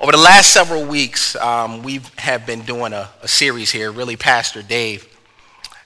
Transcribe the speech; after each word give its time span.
Over 0.00 0.12
the 0.12 0.18
last 0.18 0.54
several 0.54 0.86
weeks, 0.86 1.36
um, 1.36 1.82
we 1.82 2.00
have 2.16 2.46
been 2.46 2.62
doing 2.62 2.94
a, 2.94 3.10
a, 3.20 3.28
series 3.28 3.70
here. 3.70 3.92
Really, 3.92 4.16
Pastor 4.16 4.62
Dave 4.62 5.06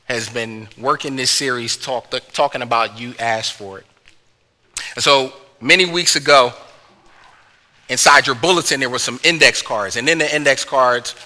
has 0.05 0.29
been 0.29 0.69
working 0.79 1.17
this 1.17 1.33
series 1.33 1.77
talk, 1.77 2.15
talking 2.33 2.63
about 2.63 3.01
You 3.01 3.15
Asked 3.19 3.55
For 3.55 3.81
It. 3.81 3.87
And 4.95 5.03
so 5.03 5.33
many 5.61 5.85
weeks 5.85 6.15
ago, 6.15 6.53
inside 7.89 8.29
your 8.29 8.37
bulletin, 8.37 8.79
there 8.79 8.89
were 8.89 9.01
some 9.01 9.19
index 9.25 9.63
cards. 9.63 9.97
And 9.97 10.09
in 10.09 10.19
the 10.19 10.33
index 10.33 10.65
cards, 10.65 11.17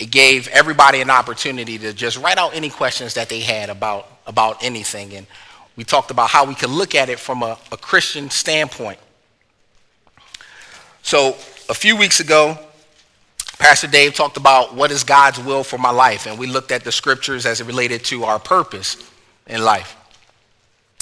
it 0.00 0.10
gave 0.10 0.48
everybody 0.48 1.00
an 1.00 1.10
opportunity 1.10 1.78
to 1.78 1.92
just 1.92 2.18
write 2.18 2.38
out 2.38 2.56
any 2.56 2.70
questions 2.70 3.14
that 3.14 3.28
they 3.28 3.38
had 3.38 3.70
about, 3.70 4.08
about 4.26 4.64
anything. 4.64 5.14
And 5.14 5.28
we 5.76 5.84
talked 5.84 6.10
about 6.10 6.30
how 6.30 6.44
we 6.44 6.56
could 6.56 6.70
look 6.70 6.96
at 6.96 7.08
it 7.08 7.20
from 7.20 7.44
a, 7.44 7.56
a 7.70 7.76
Christian 7.76 8.30
standpoint. 8.30 8.98
So 11.04 11.36
a 11.72 11.74
few 11.74 11.96
weeks 11.96 12.20
ago, 12.20 12.58
Pastor 13.58 13.86
Dave 13.86 14.14
talked 14.14 14.36
about 14.36 14.74
what 14.74 14.90
is 14.90 15.04
God's 15.04 15.38
will 15.40 15.64
for 15.64 15.78
my 15.78 15.88
life, 15.90 16.26
and 16.26 16.38
we 16.38 16.46
looked 16.46 16.70
at 16.70 16.84
the 16.84 16.92
scriptures 16.92 17.46
as 17.46 17.62
it 17.62 17.66
related 17.66 18.04
to 18.04 18.24
our 18.24 18.38
purpose 18.38 18.98
in 19.46 19.64
life. 19.64 19.96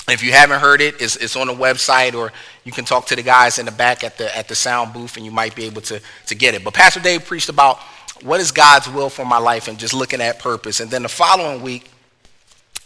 If 0.09 0.23
you 0.23 0.31
haven't 0.31 0.61
heard 0.61 0.81
it, 0.81 1.03
it's, 1.03 1.17
it's 1.17 1.35
on 1.35 1.49
the 1.49 1.55
website, 1.55 2.15
or 2.15 2.33
you 2.63 2.71
can 2.71 2.85
talk 2.85 3.07
to 3.07 3.17
the 3.17 3.23
guys 3.25 3.59
in 3.59 3.67
the 3.67 3.73
back 3.73 4.05
at 4.05 4.17
the, 4.17 4.35
at 4.37 4.47
the 4.47 4.55
sound 4.55 4.93
booth, 4.93 5.17
and 5.17 5.27
you 5.27 5.33
might 5.33 5.57
be 5.57 5.65
able 5.65 5.81
to, 5.83 6.01
to 6.27 6.35
get 6.37 6.55
it. 6.55 6.63
But 6.63 6.75
Pastor 6.75 7.01
Dave 7.01 7.25
preached 7.25 7.49
about 7.49 7.81
what 8.23 8.39
is 8.39 8.53
God's 8.53 8.89
will 8.89 9.11
for 9.11 9.25
my 9.25 9.39
life 9.39 9.67
and 9.67 9.77
just 9.77 9.93
looking 9.93 10.21
at 10.21 10.39
purpose. 10.39 10.79
And 10.79 10.89
then 10.89 11.03
the 11.03 11.09
following 11.09 11.63
week, 11.63 11.91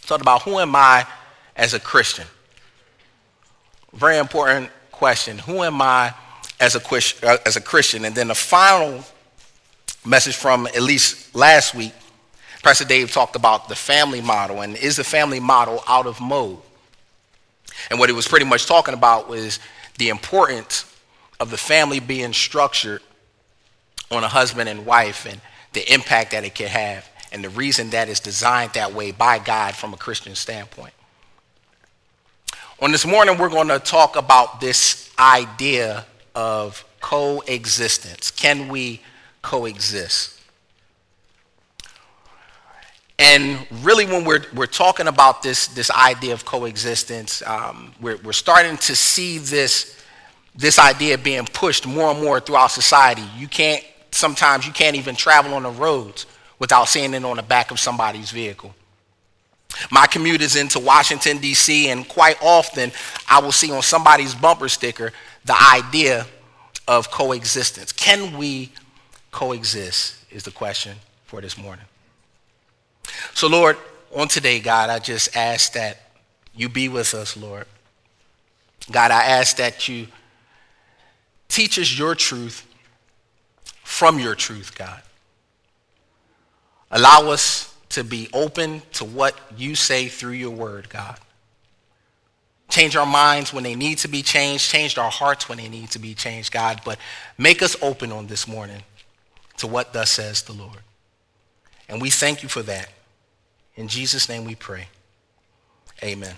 talked 0.07 0.23
about 0.23 0.41
who 0.41 0.57
am 0.57 0.75
I 0.75 1.05
as 1.55 1.75
a 1.75 1.79
Christian? 1.79 2.25
Very 3.93 4.17
important 4.17 4.71
question. 4.91 5.37
Who 5.37 5.61
am 5.61 5.83
I 5.83 6.15
as 6.59 6.75
a, 6.75 7.27
uh, 7.27 7.37
as 7.45 7.55
a 7.55 7.61
Christian? 7.61 8.05
And 8.05 8.15
then 8.15 8.29
the 8.29 8.35
final 8.35 9.03
message 10.05 10.35
from 10.35 10.67
at 10.67 10.81
least 10.81 11.35
last 11.35 11.73
week, 11.73 11.93
Pastor 12.63 12.85
Dave 12.85 13.11
talked 13.11 13.35
about 13.35 13.69
the 13.69 13.75
family 13.75 14.21
model 14.21 14.61
and 14.61 14.75
is 14.75 14.95
the 14.95 15.03
family 15.03 15.39
model 15.39 15.83
out 15.87 16.07
of 16.07 16.19
mode? 16.19 16.59
And 17.89 17.99
what 17.99 18.09
he 18.09 18.15
was 18.15 18.27
pretty 18.27 18.45
much 18.45 18.65
talking 18.65 18.93
about 18.93 19.29
was 19.29 19.59
the 19.97 20.09
importance 20.09 20.91
of 21.39 21.51
the 21.51 21.57
family 21.57 21.99
being 21.99 22.33
structured 22.33 23.01
on 24.11 24.23
a 24.23 24.27
husband 24.27 24.69
and 24.69 24.85
wife 24.85 25.25
and 25.25 25.41
the 25.73 25.93
impact 25.93 26.31
that 26.31 26.43
it 26.43 26.55
can 26.55 26.67
have 26.67 27.07
and 27.31 27.43
the 27.43 27.49
reason 27.49 27.89
that 27.89 28.07
it's 28.07 28.19
designed 28.19 28.73
that 28.73 28.93
way 28.93 29.11
by 29.11 29.39
God 29.39 29.75
from 29.75 29.93
a 29.93 29.97
Christian 29.97 30.35
standpoint. 30.35 30.93
On 32.81 32.91
this 32.91 33.05
morning, 33.05 33.37
we're 33.37 33.49
going 33.49 33.67
to 33.67 33.79
talk 33.79 34.15
about 34.15 34.61
this 34.61 35.09
idea 35.19 36.05
of 36.35 36.85
coexistence. 37.01 38.31
Can 38.31 38.67
we 38.67 39.01
coexist? 39.41 40.35
And 43.17 43.65
really, 43.81 44.05
when 44.05 44.25
we're, 44.25 44.43
we're 44.53 44.65
talking 44.65 45.07
about 45.07 45.41
this, 45.41 45.67
this 45.67 45.89
idea 45.89 46.33
of 46.33 46.43
coexistence, 46.43 47.41
um, 47.43 47.93
we're, 48.01 48.17
we're 48.17 48.33
starting 48.33 48.75
to 48.77 48.95
see 48.95 49.37
this, 49.37 50.03
this 50.53 50.77
idea 50.77 51.17
being 51.17 51.45
pushed 51.45 51.87
more 51.87 52.11
and 52.11 52.21
more 52.21 52.41
throughout 52.41 52.71
society. 52.71 53.23
You 53.37 53.47
can't, 53.47 53.83
sometimes 54.11 54.67
you 54.67 54.73
can't 54.73 54.97
even 54.97 55.15
travel 55.15 55.53
on 55.53 55.63
the 55.63 55.69
roads 55.69 56.25
without 56.59 56.89
seeing 56.89 57.13
it 57.13 57.23
on 57.23 57.37
the 57.37 57.43
back 57.43 57.71
of 57.71 57.79
somebody's 57.79 58.31
vehicle. 58.31 58.75
My 59.91 60.07
commute 60.07 60.41
is 60.41 60.55
into 60.55 60.79
Washington, 60.79 61.39
D.C., 61.39 61.89
and 61.89 62.07
quite 62.07 62.37
often 62.41 62.91
I 63.29 63.39
will 63.39 63.51
see 63.51 63.71
on 63.71 63.81
somebody's 63.81 64.33
bumper 64.33 64.69
sticker 64.69 65.11
the 65.43 65.55
idea 65.73 66.25
of 66.87 67.11
coexistence. 67.11 67.91
Can 67.91 68.37
we 68.37 68.71
coexist? 69.31 70.15
Is 70.31 70.43
the 70.43 70.51
question 70.51 70.97
for 71.25 71.41
this 71.41 71.57
morning. 71.57 71.85
So, 73.33 73.47
Lord, 73.47 73.77
on 74.13 74.27
today, 74.27 74.59
God, 74.59 74.89
I 74.89 74.99
just 74.99 75.35
ask 75.35 75.73
that 75.73 75.97
you 76.53 76.69
be 76.69 76.89
with 76.89 77.13
us, 77.13 77.35
Lord. 77.35 77.65
God, 78.91 79.11
I 79.11 79.23
ask 79.23 79.57
that 79.57 79.87
you 79.87 80.07
teach 81.47 81.79
us 81.79 81.97
your 81.97 82.15
truth 82.15 82.65
from 83.83 84.19
your 84.19 84.35
truth, 84.35 84.77
God. 84.77 85.01
Allow 86.91 87.31
us 87.31 87.74
to 87.89 88.03
be 88.03 88.29
open 88.33 88.81
to 88.93 89.05
what 89.05 89.37
you 89.57 89.75
say 89.75 90.07
through 90.07 90.33
your 90.33 90.51
word, 90.51 90.89
God. 90.89 91.17
Change 92.67 92.95
our 92.95 93.05
minds 93.05 93.53
when 93.53 93.63
they 93.63 93.75
need 93.75 93.99
to 93.99 94.07
be 94.07 94.21
changed. 94.23 94.69
Change 94.69 94.97
our 94.97 95.11
hearts 95.11 95.47
when 95.47 95.57
they 95.59 95.69
need 95.69 95.91
to 95.91 95.99
be 95.99 96.13
changed, 96.13 96.51
God. 96.51 96.81
But 96.83 96.97
make 97.37 97.61
us 97.61 97.75
open 97.81 98.11
on 98.11 98.27
this 98.27 98.47
morning 98.47 98.81
to 99.57 99.67
what 99.67 99.93
thus 99.93 100.09
says 100.09 100.41
the 100.41 100.53
Lord. 100.53 100.79
And 101.87 102.01
we 102.01 102.09
thank 102.09 102.41
you 102.41 102.49
for 102.49 102.63
that. 102.63 102.89
In 103.75 103.87
Jesus' 103.87 104.27
name 104.27 104.45
we 104.45 104.55
pray. 104.55 104.87
Amen. 106.03 106.35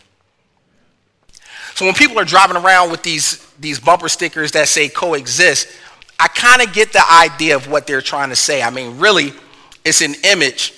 So 1.75 1.85
when 1.85 1.93
people 1.93 2.19
are 2.19 2.25
driving 2.25 2.57
around 2.57 2.91
with 2.91 3.03
these, 3.03 3.45
these 3.59 3.79
bumper 3.79 4.09
stickers 4.09 4.51
that 4.51 4.67
say 4.67 4.89
coexist, 4.89 5.67
I 6.19 6.27
kind 6.27 6.61
of 6.61 6.73
get 6.73 6.91
the 6.91 7.03
idea 7.11 7.55
of 7.55 7.69
what 7.69 7.87
they're 7.87 8.01
trying 8.01 8.29
to 8.29 8.35
say. 8.35 8.61
I 8.61 8.69
mean, 8.69 8.97
really, 8.97 9.33
it's 9.85 10.01
an 10.01 10.15
image 10.23 10.73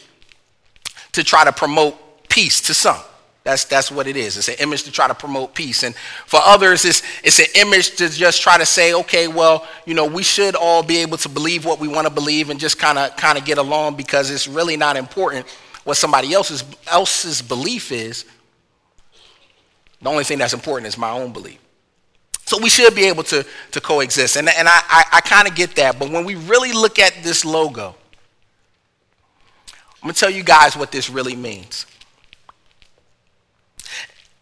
to 1.13 1.23
try 1.23 1.43
to 1.43 1.51
promote 1.51 1.95
peace 2.29 2.61
to 2.61 2.73
some. 2.73 2.99
That's, 3.43 3.63
that's 3.63 3.91
what 3.91 4.05
it 4.05 4.17
is. 4.17 4.37
It's 4.37 4.49
an 4.49 4.55
image 4.59 4.83
to 4.83 4.91
try 4.91 5.07
to 5.07 5.15
promote 5.15 5.55
peace. 5.55 5.83
And 5.83 5.95
for 6.25 6.39
others, 6.43 6.85
it's, 6.85 7.01
it's 7.23 7.39
an 7.39 7.47
image 7.55 7.95
to 7.95 8.09
just 8.09 8.41
try 8.41 8.57
to 8.57 8.65
say, 8.65 8.93
okay, 8.93 9.27
well, 9.27 9.65
you 9.85 9.93
know, 9.93 10.05
we 10.05 10.23
should 10.23 10.55
all 10.55 10.83
be 10.83 10.97
able 10.97 11.17
to 11.17 11.29
believe 11.29 11.65
what 11.65 11.79
we 11.79 11.87
want 11.87 12.05
to 12.05 12.13
believe 12.13 12.49
and 12.49 12.59
just 12.59 12.77
kind 12.77 12.97
of 12.97 13.15
kind 13.15 13.37
of 13.37 13.45
get 13.45 13.57
along 13.57 13.95
because 13.95 14.29
it's 14.29 14.47
really 14.47 14.77
not 14.77 14.97
important 14.97 15.47
what 15.83 15.95
somebody 15.95 16.33
else's, 16.33 16.63
else's 16.87 17.41
belief 17.41 17.91
is. 17.91 18.25
The 20.01 20.09
only 20.09 20.23
thing 20.25 20.37
that's 20.37 20.53
important 20.53 20.87
is 20.87 20.97
my 20.97 21.09
own 21.09 21.33
belief. 21.33 21.59
So 22.45 22.57
we 22.61 22.69
should 22.69 22.93
be 22.93 23.05
able 23.05 23.23
to, 23.23 23.45
to 23.71 23.81
coexist. 23.81 24.35
And, 24.35 24.49
and 24.49 24.67
I, 24.67 24.81
I, 24.87 25.03
I 25.13 25.21
kind 25.21 25.47
of 25.47 25.55
get 25.55 25.75
that. 25.75 25.97
But 25.97 26.11
when 26.11 26.25
we 26.25 26.35
really 26.35 26.71
look 26.71 26.99
at 26.99 27.13
this 27.23 27.45
logo, 27.45 27.95
I'm 30.01 30.07
going 30.07 30.13
to 30.13 30.19
tell 30.19 30.29
you 30.29 30.43
guys 30.43 30.77
what 30.77 30.91
this 30.91 31.09
really 31.09 31.35
means. 31.35 31.85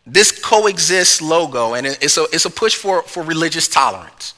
This 0.05 0.31
coexist 0.31 1.21
logo, 1.21 1.73
and 1.73 1.85
it's 1.85 2.17
a, 2.17 2.23
it's 2.31 2.45
a 2.45 2.49
push 2.49 2.75
for, 2.75 3.01
for 3.01 3.23
religious 3.23 3.67
tolerance. 3.67 4.35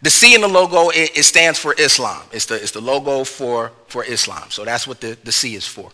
The 0.00 0.10
C 0.10 0.34
in 0.34 0.40
the 0.40 0.48
logo, 0.48 0.90
it, 0.90 1.16
it, 1.16 1.22
stands 1.24 1.58
for 1.58 1.74
Islam. 1.78 2.22
It's 2.32 2.46
the, 2.46 2.56
it's 2.56 2.70
the 2.70 2.80
logo 2.80 3.24
for, 3.24 3.72
for 3.86 4.04
Islam. 4.04 4.50
So 4.50 4.64
that's 4.64 4.86
what 4.86 5.00
the, 5.00 5.16
the 5.24 5.32
C 5.32 5.54
is 5.54 5.66
for. 5.66 5.90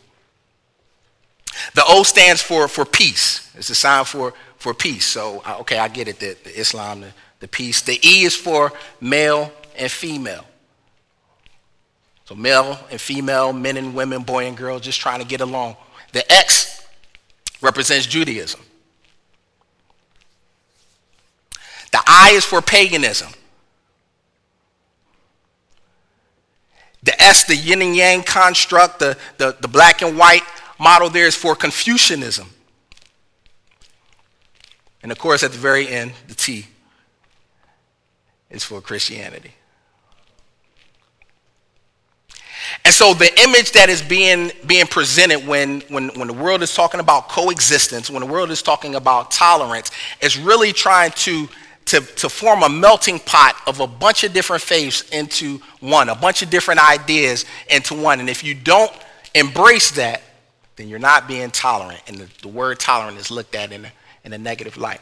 The 1.75 1.83
O 1.87 2.03
stands 2.03 2.43
for, 2.43 2.69
for 2.69 2.85
peace. 2.85 3.51
It's 3.55 3.71
a 3.71 3.75
sign 3.75 4.05
for, 4.05 4.35
for 4.57 4.75
peace. 4.75 5.07
So, 5.07 5.43
okay, 5.61 5.79
I 5.79 5.89
get 5.89 6.09
it, 6.09 6.21
the, 6.21 6.37
the 6.45 6.59
Islam, 6.59 7.01
the, 7.01 7.13
the 7.41 7.49
peace. 7.49 7.83
The 7.83 7.99
E 8.07 8.25
is 8.25 8.37
for 8.37 8.73
male 9.01 9.53
and 9.77 9.91
female. 9.91 10.45
So 12.31 12.37
male 12.37 12.79
and 12.93 13.01
female, 13.01 13.53
men 13.53 13.77
and 13.77 13.93
women, 13.93 14.23
boy 14.23 14.47
and 14.47 14.57
girl, 14.57 14.79
just 14.79 15.01
trying 15.01 15.19
to 15.19 15.27
get 15.27 15.41
along. 15.41 15.75
The 16.13 16.33
X 16.33 16.87
represents 17.61 18.07
Judaism. 18.07 18.61
The 21.91 22.01
I 22.07 22.31
is 22.35 22.45
for 22.45 22.63
paganism. 22.63 23.33
The 27.03 27.21
S, 27.21 27.43
the 27.43 27.57
yin 27.57 27.83
and 27.83 27.97
yang 27.97 28.23
construct, 28.23 29.01
the, 29.01 29.19
the, 29.39 29.57
the 29.61 29.67
black 29.67 30.01
and 30.01 30.17
white 30.17 30.45
model 30.79 31.11
there 31.11 31.27
is 31.27 31.35
for 31.35 31.57
Confucianism. 31.57 32.49
And 35.03 35.11
of 35.11 35.19
course, 35.19 35.43
at 35.43 35.51
the 35.51 35.59
very 35.59 35.89
end, 35.89 36.13
the 36.29 36.35
T 36.37 36.69
is 38.51 38.63
for 38.63 38.81
Christianity. 38.81 39.55
And 42.85 42.95
so 42.95 43.15
the 43.15 43.31
image 43.43 43.73
that 43.73 43.89
is 43.89 44.03
being, 44.03 44.53
being 44.67 44.87
presented 44.87 45.47
when, 45.47 45.81
when, 45.83 46.09
when 46.11 46.29
the 46.29 46.35
world 46.35 46.63
is 46.63 46.75
talking 46.75 47.01
about 47.01 47.29
coexistence, 47.29 48.11
when 48.11 48.21
the 48.21 48.27
world 48.27 48.51
is 48.51 48.63
talking 48.63 48.95
about 48.95 49.31
tolerance, 49.31 49.91
is 50.21 50.39
really 50.39 50.73
trying 50.73 51.11
to, 51.13 51.49
to, 51.87 52.01
to 52.01 52.29
form 52.29 52.63
a 52.63 52.69
melting 52.69 53.19
pot 53.19 53.57
of 53.67 53.81
a 53.81 53.87
bunch 53.87 54.25
of 54.25 54.33
different 54.33 54.63
faiths 54.63 55.09
into 55.11 55.61
one, 55.81 56.09
a 56.09 56.15
bunch 56.15 56.43
of 56.43 56.51
different 56.51 56.81
ideas 56.89 57.45
into 57.69 57.95
one. 57.95 58.21
And 58.21 58.31
if 58.31 58.45
you 58.45 58.55
don't 58.55 58.93
embrace 59.35 59.91
that, 59.93 60.23
then 60.77 60.89
you're 60.89 60.99
not 60.99 61.29
being 61.29 61.51
tolerant. 61.51 62.01
And 62.07 62.17
the, 62.17 62.29
the 62.43 62.49
word 62.49 62.79
tolerant 62.81 63.19
is 63.19 63.31
looked 63.31 63.55
at 63.55 63.73
in 63.73 63.85
a, 63.85 63.93
in 64.25 64.33
a 64.33 64.39
negative 64.39 64.77
light. 64.77 65.01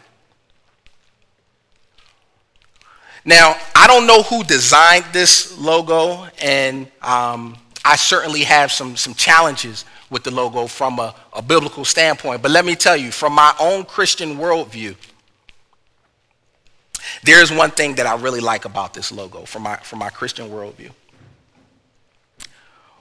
Now, 3.25 3.57
I 3.75 3.87
don't 3.87 4.07
know 4.07 4.23
who 4.23 4.45
designed 4.45 5.05
this 5.13 5.59
logo, 5.59 6.27
and 6.41 6.87
um, 7.03 7.57
I 7.85 7.97
certainly 7.97 8.45
have 8.45 8.73
some, 8.73 8.97
some 8.97 9.15
challenges 9.15 9.85
with 10.11 10.23
the 10.23 10.31
logo 10.31 10.67
from 10.67 10.99
a, 10.99 11.15
a 11.33 11.43
biblical 11.43 11.85
standpoint. 11.85 12.43
But 12.43 12.51
let 12.51 12.65
me 12.65 12.75
tell 12.75 12.97
you, 12.97 13.11
from 13.11 13.35
my 13.35 13.55
own 13.61 13.85
Christian 13.85 14.37
worldview, 14.37 14.97
There's 17.23 17.51
one 17.51 17.71
thing 17.71 17.97
that 17.97 18.07
I 18.07 18.17
really 18.17 18.41
like 18.41 18.65
about 18.65 18.95
this 18.95 19.11
logo 19.13 19.45
from 19.45 19.63
my, 19.63 19.77
from 19.77 19.99
my 19.99 20.11
Christian 20.11 20.49
worldview. 20.51 20.91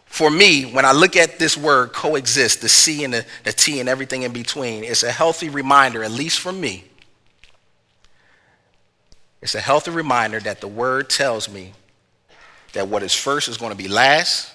For 0.05 0.31
me, 0.31 0.63
when 0.63 0.85
I 0.85 0.93
look 0.93 1.15
at 1.15 1.37
this 1.37 1.57
word 1.57 1.91
coexist, 1.93 2.61
the 2.61 2.69
C 2.69 3.03
and 3.03 3.13
the, 3.13 3.25
the 3.43 3.51
T 3.51 3.79
and 3.79 3.89
everything 3.89 4.23
in 4.23 4.31
between, 4.31 4.83
it's 4.83 5.03
a 5.03 5.11
healthy 5.11 5.49
reminder, 5.49 6.03
at 6.03 6.11
least 6.11 6.39
for 6.39 6.51
me, 6.51 6.85
it's 9.41 9.55
a 9.55 9.59
healthy 9.59 9.91
reminder 9.91 10.39
that 10.39 10.61
the 10.61 10.67
word 10.67 11.09
tells 11.09 11.49
me 11.49 11.73
that 12.73 12.87
what 12.87 13.03
is 13.03 13.13
first 13.13 13.47
is 13.47 13.57
going 13.57 13.71
to 13.71 13.77
be 13.77 13.87
last, 13.87 14.51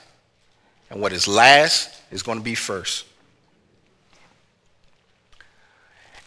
and 0.90 1.00
what 1.00 1.12
is 1.12 1.26
last 1.26 2.00
is 2.11 2.23
going 2.23 2.38
to 2.38 2.44
be 2.44 2.55
first. 2.55 3.06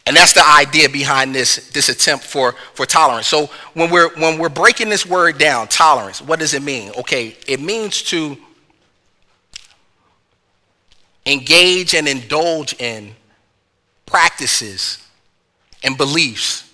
And 0.08 0.16
that's 0.16 0.34
the 0.34 0.46
idea 0.46 0.88
behind 0.88 1.34
this, 1.34 1.70
this 1.72 1.90
attempt 1.90 2.24
for, 2.24 2.54
for 2.74 2.86
tolerance. 2.86 3.28
So 3.28 3.50
when 3.74 3.90
we're, 3.90 4.10
when 4.20 4.38
we're 4.38 4.50
breaking 4.50 4.90
this 4.90 5.06
word 5.06 5.40
down, 5.40 5.68
tolerance, 5.68 6.22
what 6.22 6.40
does 6.40 6.54
it 6.54 6.62
mean? 6.62 6.92
Okay, 7.00 7.36
it 7.48 7.60
means 7.60 8.04
to 8.04 8.38
engage 11.26 11.96
and 11.96 12.08
indulge 12.08 12.80
in 12.80 13.16
practices 14.06 15.04
and 15.84 15.98
beliefs 15.98 16.72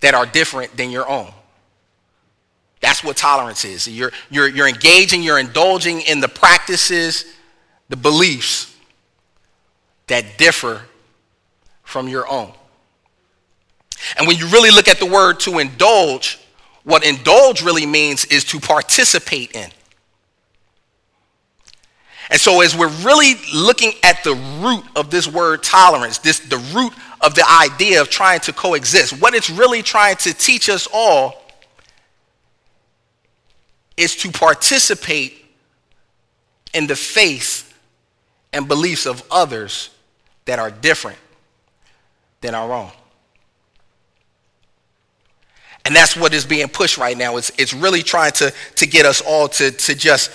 that 0.00 0.14
are 0.14 0.26
different 0.26 0.76
than 0.76 0.90
your 0.90 1.08
own. 1.08 1.30
That's 2.80 3.04
what 3.04 3.16
tolerance 3.16 3.64
is. 3.64 3.86
You're, 3.86 4.12
you're, 4.30 4.48
you're 4.48 4.68
engaging, 4.68 5.22
you're 5.22 5.38
indulging 5.38 6.00
in 6.00 6.20
the 6.20 6.28
practices, 6.28 7.26
the 7.88 7.96
beliefs 7.96 8.74
that 10.06 10.38
differ 10.38 10.82
from 11.82 12.08
your 12.08 12.26
own. 12.30 12.52
And 14.16 14.26
when 14.26 14.38
you 14.38 14.46
really 14.48 14.70
look 14.70 14.88
at 14.88 14.98
the 14.98 15.06
word 15.06 15.40
to 15.40 15.58
indulge, 15.58 16.38
what 16.84 17.04
indulge 17.04 17.62
really 17.62 17.84
means 17.84 18.24
is 18.26 18.44
to 18.44 18.60
participate 18.60 19.52
in. 19.52 19.70
And 22.30 22.40
so 22.40 22.60
as 22.60 22.76
we're 22.76 22.88
really 22.88 23.34
looking 23.52 23.92
at 24.04 24.22
the 24.22 24.34
root 24.60 24.84
of 24.94 25.10
this 25.10 25.26
word 25.26 25.62
tolerance, 25.62 26.18
this 26.18 26.38
the 26.38 26.58
root 26.74 26.92
of 27.20 27.34
the 27.34 27.44
idea 27.62 28.00
of 28.00 28.08
trying 28.08 28.40
to 28.40 28.52
coexist, 28.52 29.20
what 29.20 29.34
it's 29.34 29.50
really 29.50 29.82
trying 29.82 30.16
to 30.16 30.32
teach 30.32 30.68
us 30.68 30.88
all 30.92 31.42
is 33.96 34.16
to 34.16 34.30
participate 34.30 35.44
in 36.72 36.86
the 36.86 36.96
faith 36.96 37.66
and 38.52 38.66
beliefs 38.66 39.06
of 39.06 39.22
others 39.30 39.90
that 40.46 40.58
are 40.58 40.70
different 40.70 41.18
than 42.40 42.54
our 42.54 42.72
own. 42.72 42.90
And 45.84 45.94
that's 45.94 46.16
what 46.16 46.32
is 46.32 46.44
being 46.44 46.68
pushed 46.68 46.98
right 46.98 47.16
now. 47.16 47.36
It's, 47.36 47.50
it's 47.58 47.74
really 47.74 48.02
trying 48.02 48.32
to, 48.32 48.52
to 48.76 48.86
get 48.86 49.06
us 49.06 49.20
all 49.20 49.48
to, 49.48 49.70
to, 49.70 49.94
just, 49.94 50.30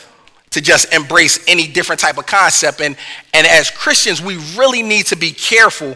to 0.52 0.62
just 0.62 0.94
embrace 0.94 1.44
any 1.48 1.68
different 1.68 2.00
type 2.00 2.18
of 2.18 2.26
concept. 2.26 2.82
And, 2.82 2.96
and 3.34 3.48
as 3.48 3.70
Christians, 3.72 4.22
we 4.22 4.38
really 4.58 4.84
need 4.84 5.08
to 5.08 5.16
be 5.16 5.32
careful 5.32 5.96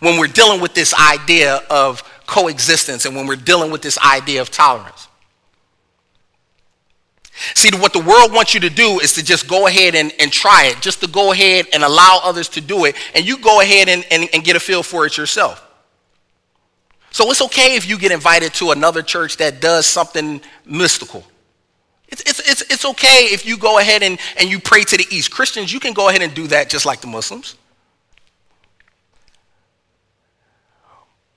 when 0.00 0.18
we're 0.18 0.26
dealing 0.26 0.60
with 0.60 0.74
this 0.74 0.92
idea 0.94 1.62
of 1.70 2.02
coexistence 2.26 3.06
and 3.06 3.14
when 3.14 3.26
we're 3.26 3.36
dealing 3.36 3.70
with 3.70 3.82
this 3.82 3.98
idea 3.98 4.40
of 4.40 4.50
tolerance. 4.50 5.08
See, 7.54 7.70
what 7.78 7.92
the 7.92 8.00
world 8.00 8.32
wants 8.32 8.52
you 8.52 8.60
to 8.60 8.70
do 8.70 9.00
is 9.00 9.14
to 9.14 9.24
just 9.24 9.48
go 9.48 9.66
ahead 9.66 9.94
and, 9.94 10.12
and 10.20 10.30
try 10.30 10.66
it, 10.66 10.80
just 10.80 11.00
to 11.00 11.08
go 11.08 11.32
ahead 11.32 11.66
and 11.72 11.82
allow 11.82 12.20
others 12.22 12.48
to 12.50 12.60
do 12.60 12.84
it, 12.84 12.96
and 13.14 13.26
you 13.26 13.38
go 13.38 13.60
ahead 13.60 13.88
and, 13.88 14.04
and, 14.10 14.28
and 14.34 14.44
get 14.44 14.56
a 14.56 14.60
feel 14.60 14.82
for 14.82 15.06
it 15.06 15.16
yourself. 15.16 15.66
So 17.12 17.30
it's 17.30 17.42
okay 17.42 17.76
if 17.76 17.88
you 17.88 17.98
get 17.98 18.12
invited 18.12 18.54
to 18.54 18.70
another 18.72 19.02
church 19.02 19.38
that 19.38 19.60
does 19.60 19.86
something 19.86 20.40
mystical. 20.64 21.24
It's, 22.08 22.22
it's, 22.22 22.40
it's, 22.40 22.62
it's 22.62 22.84
okay 22.84 23.28
if 23.30 23.46
you 23.46 23.56
go 23.56 23.78
ahead 23.78 24.02
and, 24.02 24.18
and 24.38 24.48
you 24.48 24.60
pray 24.60 24.82
to 24.82 24.96
the 24.96 25.06
east. 25.10 25.30
Christians, 25.30 25.72
you 25.72 25.80
can 25.80 25.92
go 25.92 26.08
ahead 26.08 26.22
and 26.22 26.34
do 26.34 26.46
that 26.48 26.68
just 26.68 26.84
like 26.84 27.00
the 27.00 27.06
Muslims. 27.06 27.56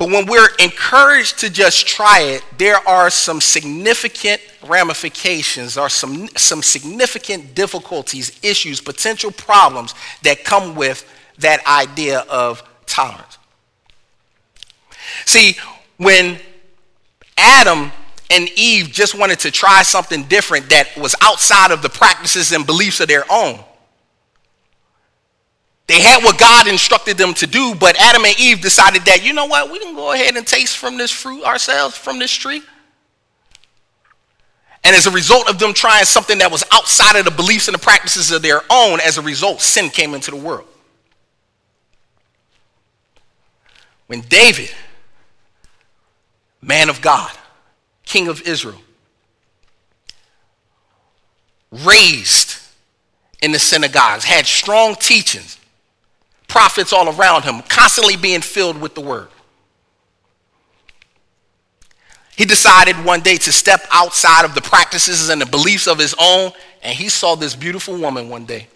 But 0.04 0.12
when 0.12 0.26
we're 0.26 0.54
encouraged 0.60 1.40
to 1.40 1.50
just 1.50 1.88
try 1.88 2.20
it, 2.24 2.44
there 2.58 2.76
are 2.86 3.10
some 3.10 3.40
significant 3.40 4.42
ramifications, 4.62 5.78
or 5.78 5.88
some, 5.88 6.28
some 6.36 6.62
significant 6.62 7.56
difficulties, 7.56 8.38
issues, 8.44 8.82
potential 8.82 9.32
problems 9.32 9.96
that 10.24 10.44
come 10.44 10.76
with 10.76 11.10
that 11.38 11.66
idea 11.66 12.20
of 12.30 12.62
tolerance. 12.86 13.38
See, 15.26 15.56
when 15.96 16.38
Adam 17.38 17.90
and 18.30 18.50
Eve 18.58 18.90
just 18.92 19.18
wanted 19.18 19.40
to 19.40 19.52
try 19.52 19.84
something 19.84 20.24
different 20.24 20.70
that 20.70 20.98
was 20.98 21.16
outside 21.22 21.72
of 21.72 21.82
the 21.82 21.88
practices 21.88 22.52
and 22.52 22.66
beliefs 22.66 23.00
of 23.00 23.08
their 23.08 23.24
own, 23.32 23.58
they 25.88 26.02
had 26.02 26.24
what 26.24 26.40
God 26.40 26.68
instructed 26.68 27.18
them 27.18 27.34
to 27.36 27.48
do, 27.48 27.76
but 27.76 28.00
Adam 28.00 28.24
and 28.24 28.40
Eve 28.40 28.62
decided 28.62 29.04
that, 29.06 29.24
you 29.24 29.34
know 29.34 29.46
what, 29.46 29.72
we 29.72 29.80
can 29.80 29.96
go 29.96 30.14
ahead 30.14 30.36
and 30.36 30.48
taste 30.48 30.78
from 30.78 30.98
this 30.98 31.12
fruit 31.12 31.44
ourselves, 31.44 31.98
from 31.98 32.20
this 32.20 32.32
tree. 32.32 32.62
And 34.86 34.96
as 34.96 35.08
a 35.08 35.12
result 35.12 35.50
of 35.50 35.60
them 35.60 35.74
trying 35.74 36.06
something 36.06 36.38
that 36.40 36.52
was 36.52 36.64
outside 36.72 37.18
of 37.18 37.26
the 37.26 37.32
beliefs 37.32 37.68
and 37.68 37.76
the 37.76 37.80
practices 37.80 38.32
of 38.32 38.42
their 38.42 38.62
own, 38.70 39.00
as 39.00 39.18
a 39.18 39.22
result, 39.22 39.62
sin 39.62 39.90
came 39.90 40.14
into 40.14 40.32
the 40.32 40.38
world. 40.38 40.68
When 44.08 44.22
David 44.22 44.72
man 46.62 46.90
of 46.90 47.02
God, 47.02 47.32
king 48.06 48.28
of 48.28 48.42
Israel, 48.44 48.82
raised 51.72 52.58
in 53.42 53.52
the 53.52 53.60
synagogues, 53.60 54.24
had 54.24 54.46
strong 54.46 54.96
teachings, 54.96 55.58
prophets 56.54 56.94
all 56.94 57.10
around 57.10 57.42
him, 57.42 57.64
constantly 57.64 58.16
being 58.16 58.42
filled 58.42 58.80
with 58.80 58.94
the 58.94 59.02
word. 59.02 59.28
He 62.36 62.46
decided 62.46 62.96
one 63.04 63.22
day 63.22 63.38
to 63.38 63.52
step 63.52 63.82
outside 63.92 64.46
of 64.46 64.54
the 64.54 64.62
practices 64.62 65.30
and 65.30 65.42
the 65.42 65.48
beliefs 65.48 65.88
of 65.88 65.98
his 65.98 66.14
own, 66.20 66.52
and 66.84 66.96
he 66.96 67.10
saw 67.10 67.34
this 67.34 67.56
beautiful 67.56 67.98
woman 67.98 68.30
one 68.30 68.46
day. 68.46 68.68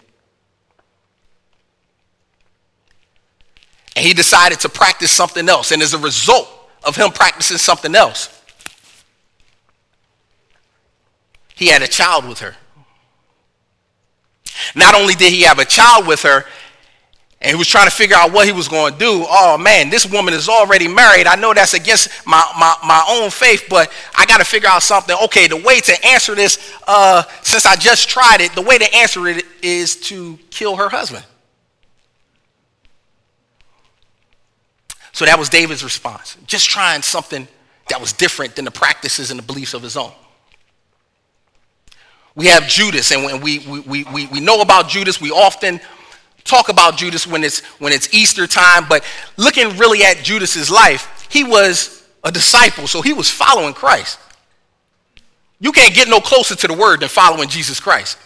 And 3.94 4.04
he 4.04 4.12
decided 4.12 4.58
to 4.60 4.68
practice 4.68 5.12
something 5.12 5.48
else. 5.48 5.70
And 5.70 5.80
as 5.80 5.94
a 5.94 5.98
result, 5.98 6.48
of 6.82 6.96
him 6.96 7.10
practicing 7.10 7.58
something 7.58 7.94
else. 7.94 8.28
He 11.54 11.68
had 11.68 11.82
a 11.82 11.88
child 11.88 12.28
with 12.28 12.40
her. 12.40 12.56
Not 14.74 14.96
only 14.96 15.14
did 15.14 15.32
he 15.32 15.42
have 15.42 15.60
a 15.60 15.64
child 15.64 16.08
with 16.08 16.22
her, 16.22 16.44
and 17.40 17.50
he 17.50 17.56
was 17.56 17.68
trying 17.68 17.86
to 17.86 17.94
figure 17.94 18.16
out 18.16 18.32
what 18.32 18.46
he 18.46 18.52
was 18.52 18.66
going 18.66 18.92
to 18.92 18.98
do. 18.98 19.24
Oh 19.28 19.56
man, 19.58 19.90
this 19.90 20.04
woman 20.04 20.34
is 20.34 20.48
already 20.48 20.88
married. 20.88 21.26
I 21.26 21.36
know 21.36 21.54
that's 21.54 21.74
against 21.74 22.08
my, 22.26 22.42
my, 22.58 22.74
my 22.84 23.04
own 23.08 23.30
faith, 23.30 23.66
but 23.70 23.92
I 24.16 24.26
got 24.26 24.38
to 24.38 24.44
figure 24.44 24.68
out 24.68 24.82
something. 24.82 25.16
Okay, 25.24 25.46
the 25.46 25.56
way 25.56 25.78
to 25.80 26.06
answer 26.06 26.34
this, 26.34 26.74
uh, 26.88 27.22
since 27.42 27.64
I 27.64 27.76
just 27.76 28.08
tried 28.08 28.40
it, 28.40 28.52
the 28.54 28.62
way 28.62 28.78
to 28.78 28.94
answer 28.96 29.28
it 29.28 29.44
is 29.62 29.96
to 30.02 30.38
kill 30.50 30.76
her 30.76 30.88
husband. 30.88 31.24
So 35.12 35.24
that 35.24 35.38
was 35.38 35.48
David's 35.48 35.84
response. 35.84 36.36
Just 36.46 36.68
trying 36.68 37.02
something 37.02 37.46
that 37.88 38.00
was 38.00 38.12
different 38.12 38.56
than 38.56 38.64
the 38.64 38.70
practices 38.70 39.30
and 39.30 39.38
the 39.38 39.44
beliefs 39.44 39.74
of 39.74 39.82
his 39.82 39.96
own. 39.96 40.12
We 42.34 42.46
have 42.46 42.68
Judas, 42.68 43.10
and 43.10 43.24
when 43.24 43.40
we, 43.40 43.58
we, 43.60 44.04
we, 44.04 44.26
we 44.26 44.40
know 44.40 44.60
about 44.60 44.88
Judas. 44.88 45.20
We 45.20 45.32
often 45.32 45.80
talk 46.44 46.68
about 46.68 46.96
Judas 46.96 47.26
when 47.26 47.44
it's, 47.44 47.60
when 47.78 47.92
it's 47.92 48.12
Easter 48.14 48.46
time, 48.46 48.86
but 48.88 49.04
looking 49.36 49.76
really 49.76 50.02
at 50.04 50.18
Judas's 50.18 50.70
life, 50.70 51.26
he 51.30 51.44
was 51.44 52.06
a 52.24 52.32
disciple, 52.32 52.86
so 52.86 53.02
he 53.02 53.12
was 53.12 53.30
following 53.30 53.74
Christ. 53.74 54.18
You 55.60 55.72
can't 55.72 55.94
get 55.94 56.08
no 56.08 56.20
closer 56.20 56.54
to 56.54 56.66
the 56.66 56.74
word 56.74 57.00
than 57.00 57.08
following 57.08 57.48
Jesus 57.48 57.80
Christ. 57.80 58.18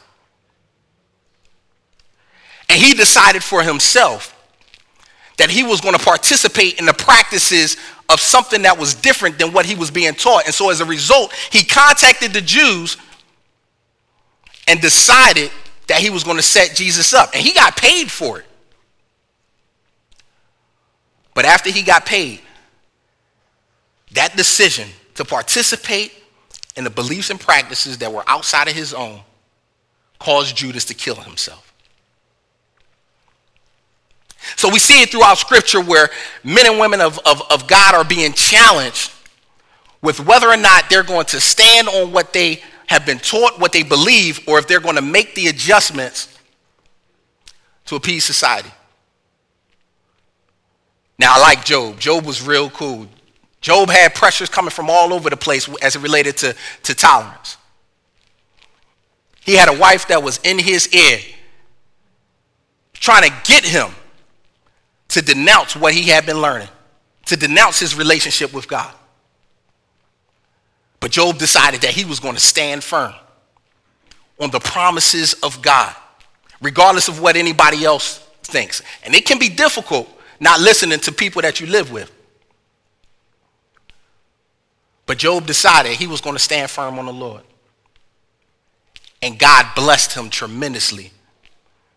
And 2.68 2.80
he 2.80 2.94
decided 2.94 3.42
for 3.42 3.62
himself 3.62 4.34
that 5.38 5.50
he 5.50 5.62
was 5.62 5.80
going 5.80 5.94
to 5.94 6.04
participate 6.04 6.78
in 6.78 6.86
the 6.86 6.92
practices 6.92 7.76
of 8.08 8.20
something 8.20 8.62
that 8.62 8.78
was 8.78 8.94
different 8.94 9.38
than 9.38 9.52
what 9.52 9.66
he 9.66 9.74
was 9.74 9.90
being 9.90 10.14
taught. 10.14 10.44
And 10.44 10.54
so 10.54 10.70
as 10.70 10.80
a 10.80 10.84
result, 10.84 11.32
he 11.50 11.64
contacted 11.64 12.32
the 12.32 12.40
Jews 12.40 12.96
and 14.68 14.80
decided 14.80 15.50
that 15.88 16.00
he 16.00 16.10
was 16.10 16.24
going 16.24 16.36
to 16.36 16.42
set 16.42 16.74
Jesus 16.74 17.12
up. 17.12 17.30
And 17.34 17.42
he 17.42 17.52
got 17.52 17.76
paid 17.76 18.10
for 18.10 18.40
it. 18.40 18.46
But 21.34 21.44
after 21.44 21.70
he 21.70 21.82
got 21.82 22.06
paid, 22.06 22.40
that 24.12 24.36
decision 24.36 24.88
to 25.14 25.24
participate 25.24 26.12
in 26.76 26.84
the 26.84 26.90
beliefs 26.90 27.30
and 27.30 27.40
practices 27.40 27.98
that 27.98 28.12
were 28.12 28.24
outside 28.26 28.68
of 28.68 28.74
his 28.74 28.94
own 28.94 29.20
caused 30.18 30.56
Judas 30.56 30.84
to 30.86 30.94
kill 30.94 31.16
himself. 31.16 31.72
So 34.56 34.68
we 34.68 34.78
see 34.78 35.02
it 35.02 35.10
throughout 35.10 35.38
scripture 35.38 35.80
where 35.80 36.10
men 36.42 36.66
and 36.66 36.78
women 36.78 37.00
of, 37.00 37.18
of, 37.24 37.42
of 37.50 37.66
God 37.66 37.94
are 37.94 38.04
being 38.04 38.32
challenged 38.32 39.12
with 40.02 40.20
whether 40.20 40.48
or 40.48 40.56
not 40.56 40.90
they're 40.90 41.04
going 41.04 41.26
to 41.26 41.40
stand 41.40 41.88
on 41.88 42.12
what 42.12 42.32
they 42.32 42.60
have 42.92 43.04
been 43.04 43.18
taught, 43.18 43.58
what 43.58 43.72
they 43.72 43.82
believe, 43.82 44.40
or 44.46 44.58
if 44.58 44.68
they're 44.68 44.80
going 44.80 44.96
to 44.96 45.02
make 45.02 45.34
the 45.34 45.48
adjustments 45.48 46.38
to 47.86 47.96
appease 47.96 48.24
society. 48.24 48.70
Now, 51.18 51.34
I 51.34 51.40
like 51.40 51.64
Job. 51.64 51.98
Job 51.98 52.24
was 52.24 52.46
real 52.46 52.70
cool. 52.70 53.06
Job 53.60 53.90
had 53.90 54.14
pressures 54.14 54.48
coming 54.48 54.70
from 54.70 54.90
all 54.90 55.12
over 55.12 55.30
the 55.30 55.36
place 55.36 55.68
as 55.82 55.96
it 55.96 56.00
related 56.00 56.36
to, 56.38 56.54
to 56.82 56.94
tolerance. 56.94 57.56
He 59.40 59.54
had 59.54 59.68
a 59.68 59.78
wife 59.78 60.08
that 60.08 60.22
was 60.22 60.38
in 60.44 60.58
his 60.58 60.92
ear 60.94 61.18
trying 62.94 63.28
to 63.28 63.36
get 63.44 63.64
him 63.64 63.88
to 65.08 65.22
denounce 65.22 65.74
what 65.74 65.92
he 65.92 66.08
had 66.08 66.24
been 66.24 66.40
learning, 66.40 66.68
to 67.26 67.36
denounce 67.36 67.78
his 67.80 67.96
relationship 67.96 68.52
with 68.52 68.68
God. 68.68 68.94
But 71.02 71.10
Job 71.10 71.36
decided 71.36 71.80
that 71.80 71.90
he 71.90 72.04
was 72.04 72.20
going 72.20 72.36
to 72.36 72.40
stand 72.40 72.84
firm 72.84 73.12
on 74.38 74.52
the 74.52 74.60
promises 74.60 75.34
of 75.42 75.60
God, 75.60 75.96
regardless 76.60 77.08
of 77.08 77.20
what 77.20 77.34
anybody 77.34 77.84
else 77.84 78.18
thinks. 78.44 78.82
And 79.02 79.12
it 79.12 79.26
can 79.26 79.40
be 79.40 79.48
difficult 79.48 80.08
not 80.38 80.60
listening 80.60 81.00
to 81.00 81.10
people 81.10 81.42
that 81.42 81.58
you 81.58 81.66
live 81.66 81.90
with. 81.90 82.08
But 85.04 85.18
Job 85.18 85.44
decided 85.44 85.96
he 85.96 86.06
was 86.06 86.20
going 86.20 86.36
to 86.36 86.42
stand 86.42 86.70
firm 86.70 87.00
on 87.00 87.06
the 87.06 87.12
Lord. 87.12 87.42
And 89.20 89.36
God 89.36 89.66
blessed 89.74 90.12
him 90.12 90.30
tremendously 90.30 91.10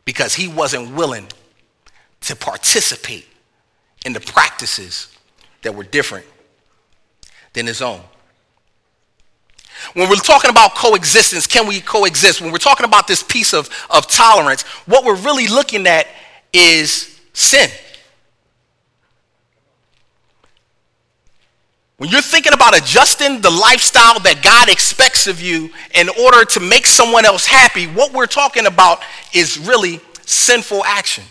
because 0.04 0.34
he 0.34 0.48
wasn't 0.48 0.96
willing 0.96 1.28
to 2.22 2.36
participate 2.36 3.28
in 4.04 4.14
the 4.14 4.20
practices 4.20 5.16
that 5.62 5.76
were 5.76 5.84
different 5.84 6.26
than 7.54 7.68
his 7.68 7.84
own. 7.84 8.02
When 9.94 10.10
we're 10.10 10.16
talking 10.16 10.50
about 10.50 10.76
coexistence, 10.76 11.48
can 11.48 11.68
we 11.68 11.82
coexist? 11.82 12.42
When 12.42 12.52
we're 12.52 12.58
talking 12.58 12.86
about 12.86 13.08
this 13.08 13.24
piece 13.24 13.54
of, 13.54 13.70
of 13.90 14.08
tolerance, 14.08 14.64
what 14.86 15.04
we're 15.04 15.16
really 15.16 15.48
looking 15.48 15.88
at 15.88 16.08
is 16.54 17.20
sin. 17.34 17.70
When 21.98 22.10
you're 22.10 22.22
thinking 22.22 22.54
about 22.54 22.78
adjusting 22.78 23.40
the 23.40 23.50
lifestyle 23.50 24.20
that 24.20 24.42
God 24.44 24.70
expects 24.70 25.28
of 25.28 25.42
you 25.42 25.70
in 25.94 26.10
order 26.10 26.44
to 26.44 26.60
make 26.60 26.86
someone 26.86 27.26
else 27.26 27.46
happy, 27.46 27.86
what 27.86 28.12
we're 28.12 28.28
talking 28.28 28.66
about 28.66 29.02
is 29.34 29.58
really 29.58 30.02
sinful 30.26 30.84
action. 30.84 31.24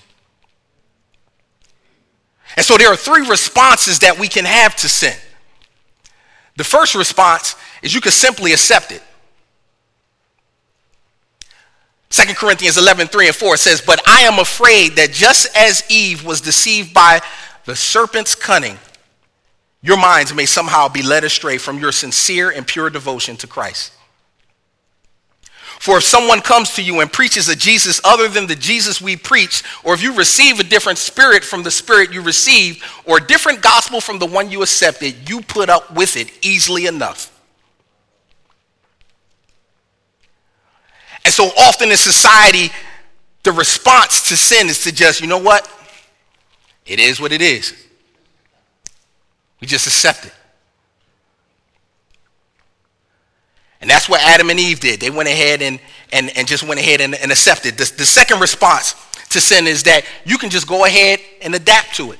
And 2.56 2.64
so 2.64 2.78
there 2.78 2.88
are 2.88 2.96
three 2.96 3.28
responses 3.28 3.98
that 4.00 4.18
we 4.18 4.28
can 4.28 4.44
have 4.44 4.74
to 4.76 4.88
sin. 4.88 5.16
The 6.56 6.64
first 6.64 6.94
response 6.94 7.56
is 7.84 7.94
you 7.94 8.00
can 8.00 8.12
simply 8.12 8.52
accept 8.52 8.90
it. 8.90 9.02
2 12.08 12.34
Corinthians 12.34 12.78
11, 12.78 13.08
3 13.08 13.26
and 13.26 13.36
4 13.36 13.56
says, 13.58 13.82
But 13.82 14.00
I 14.08 14.22
am 14.22 14.38
afraid 14.38 14.96
that 14.96 15.12
just 15.12 15.54
as 15.54 15.84
Eve 15.90 16.24
was 16.24 16.40
deceived 16.40 16.94
by 16.94 17.20
the 17.66 17.76
serpent's 17.76 18.34
cunning, 18.34 18.78
your 19.82 19.98
minds 19.98 20.32
may 20.32 20.46
somehow 20.46 20.88
be 20.88 21.02
led 21.02 21.24
astray 21.24 21.58
from 21.58 21.78
your 21.78 21.92
sincere 21.92 22.50
and 22.50 22.66
pure 22.66 22.88
devotion 22.88 23.36
to 23.36 23.46
Christ. 23.46 23.92
For 25.78 25.98
if 25.98 26.04
someone 26.04 26.40
comes 26.40 26.74
to 26.76 26.82
you 26.82 27.00
and 27.00 27.12
preaches 27.12 27.50
a 27.50 27.56
Jesus 27.56 28.00
other 28.04 28.28
than 28.28 28.46
the 28.46 28.54
Jesus 28.54 29.02
we 29.02 29.16
preach, 29.16 29.62
or 29.82 29.92
if 29.92 30.02
you 30.02 30.14
receive 30.14 30.58
a 30.58 30.64
different 30.64 30.98
spirit 30.98 31.44
from 31.44 31.62
the 31.62 31.70
spirit 31.70 32.14
you 32.14 32.22
received, 32.22 32.82
or 33.04 33.18
a 33.18 33.26
different 33.26 33.60
gospel 33.60 34.00
from 34.00 34.18
the 34.18 34.26
one 34.26 34.50
you 34.50 34.62
accepted, 34.62 35.28
you 35.28 35.42
put 35.42 35.68
up 35.68 35.92
with 35.94 36.16
it 36.16 36.30
easily 36.42 36.86
enough. 36.86 37.33
And 41.24 41.32
so 41.32 41.46
often 41.56 41.90
in 41.90 41.96
society, 41.96 42.70
the 43.42 43.52
response 43.52 44.28
to 44.28 44.36
sin 44.36 44.68
is 44.68 44.84
to 44.84 44.92
just, 44.92 45.20
you 45.20 45.26
know 45.26 45.38
what? 45.38 45.68
It 46.86 47.00
is 47.00 47.20
what 47.20 47.32
it 47.32 47.40
is. 47.40 47.74
We 49.60 49.66
just 49.66 49.86
accept 49.86 50.26
it. 50.26 50.34
And 53.80 53.90
that's 53.90 54.08
what 54.08 54.22
Adam 54.22 54.48
and 54.48 54.58
Eve 54.58 54.80
did. 54.80 55.00
They 55.00 55.10
went 55.10 55.28
ahead 55.28 55.60
and, 55.60 55.78
and, 56.12 56.34
and 56.36 56.48
just 56.48 56.62
went 56.62 56.80
ahead 56.80 57.00
and, 57.00 57.14
and 57.14 57.30
accepted. 57.30 57.76
The, 57.76 57.92
the 57.96 58.06
second 58.06 58.40
response 58.40 58.94
to 59.30 59.40
sin 59.40 59.66
is 59.66 59.82
that 59.82 60.04
you 60.24 60.38
can 60.38 60.48
just 60.48 60.66
go 60.66 60.84
ahead 60.86 61.20
and 61.42 61.54
adapt 61.54 61.94
to 61.96 62.12
it. 62.12 62.18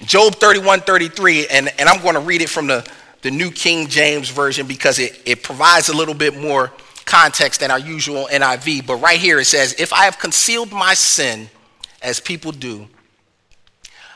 Job 0.00 0.34
31, 0.36 0.80
33, 0.80 1.46
and, 1.46 1.72
and 1.78 1.88
I'm 1.88 2.02
going 2.02 2.14
to 2.14 2.20
read 2.20 2.42
it 2.42 2.48
from 2.48 2.66
the, 2.66 2.86
the 3.26 3.32
New 3.32 3.50
King 3.50 3.88
James 3.88 4.30
Version 4.30 4.68
because 4.68 5.00
it, 5.00 5.20
it 5.24 5.42
provides 5.42 5.88
a 5.88 5.92
little 5.96 6.14
bit 6.14 6.40
more 6.40 6.72
context 7.06 7.58
than 7.58 7.72
our 7.72 7.78
usual 7.78 8.28
NIV. 8.30 8.86
But 8.86 8.96
right 8.98 9.18
here 9.18 9.40
it 9.40 9.46
says, 9.46 9.74
If 9.80 9.92
I 9.92 10.04
have 10.04 10.20
concealed 10.20 10.70
my 10.70 10.94
sin 10.94 11.50
as 12.00 12.20
people 12.20 12.52
do, 12.52 12.86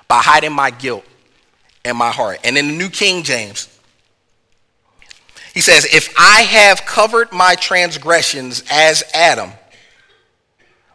by 0.06 0.18
hiding 0.18 0.52
my 0.52 0.70
guilt 0.70 1.04
in 1.84 1.96
my 1.96 2.12
heart. 2.12 2.38
And 2.44 2.56
in 2.56 2.68
the 2.68 2.76
New 2.76 2.88
King 2.88 3.24
James, 3.24 3.76
he 5.54 5.60
says, 5.60 5.86
If 5.92 6.14
I 6.16 6.42
have 6.42 6.86
covered 6.86 7.32
my 7.32 7.56
transgressions 7.56 8.62
as 8.70 9.02
Adam 9.12 9.50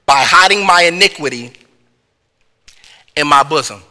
by 0.06 0.24
hiding 0.26 0.66
my 0.66 0.84
iniquity 0.84 1.52
in 3.18 3.28
my 3.28 3.44
bosom. 3.44 3.82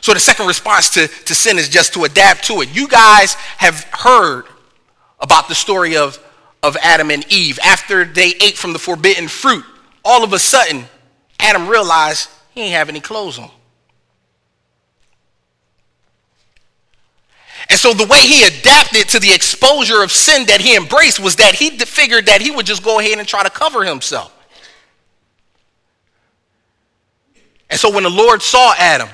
So 0.00 0.14
the 0.14 0.20
second 0.20 0.46
response 0.46 0.90
to, 0.90 1.08
to 1.08 1.34
sin 1.34 1.58
is 1.58 1.68
just 1.68 1.94
to 1.94 2.04
adapt 2.04 2.44
to 2.44 2.60
it. 2.60 2.74
You 2.74 2.88
guys 2.88 3.34
have 3.34 3.84
heard 3.92 4.44
about 5.20 5.48
the 5.48 5.54
story 5.54 5.96
of, 5.96 6.18
of 6.62 6.76
Adam 6.82 7.10
and 7.10 7.30
Eve. 7.32 7.58
After 7.64 8.04
they 8.04 8.34
ate 8.40 8.56
from 8.56 8.72
the 8.72 8.78
forbidden 8.78 9.28
fruit, 9.28 9.64
all 10.04 10.22
of 10.22 10.32
a 10.32 10.38
sudden, 10.38 10.84
Adam 11.40 11.68
realized 11.68 12.30
he 12.54 12.62
didn't 12.62 12.74
have 12.74 12.88
any 12.88 13.00
clothes 13.00 13.38
on. 13.38 13.50
And 17.70 17.78
so 17.78 17.92
the 17.92 18.06
way 18.06 18.20
he 18.20 18.44
adapted 18.44 19.08
to 19.10 19.20
the 19.20 19.32
exposure 19.32 20.02
of 20.02 20.10
sin 20.10 20.46
that 20.46 20.60
he 20.60 20.74
embraced 20.74 21.20
was 21.20 21.36
that 21.36 21.54
he 21.54 21.70
figured 21.70 22.26
that 22.26 22.40
he 22.40 22.50
would 22.50 22.64
just 22.64 22.82
go 22.82 22.98
ahead 22.98 23.18
and 23.18 23.28
try 23.28 23.42
to 23.42 23.50
cover 23.50 23.84
himself. 23.84 24.34
And 27.68 27.78
so 27.78 27.92
when 27.92 28.04
the 28.04 28.10
Lord 28.10 28.40
saw 28.40 28.74
Adam, 28.78 29.08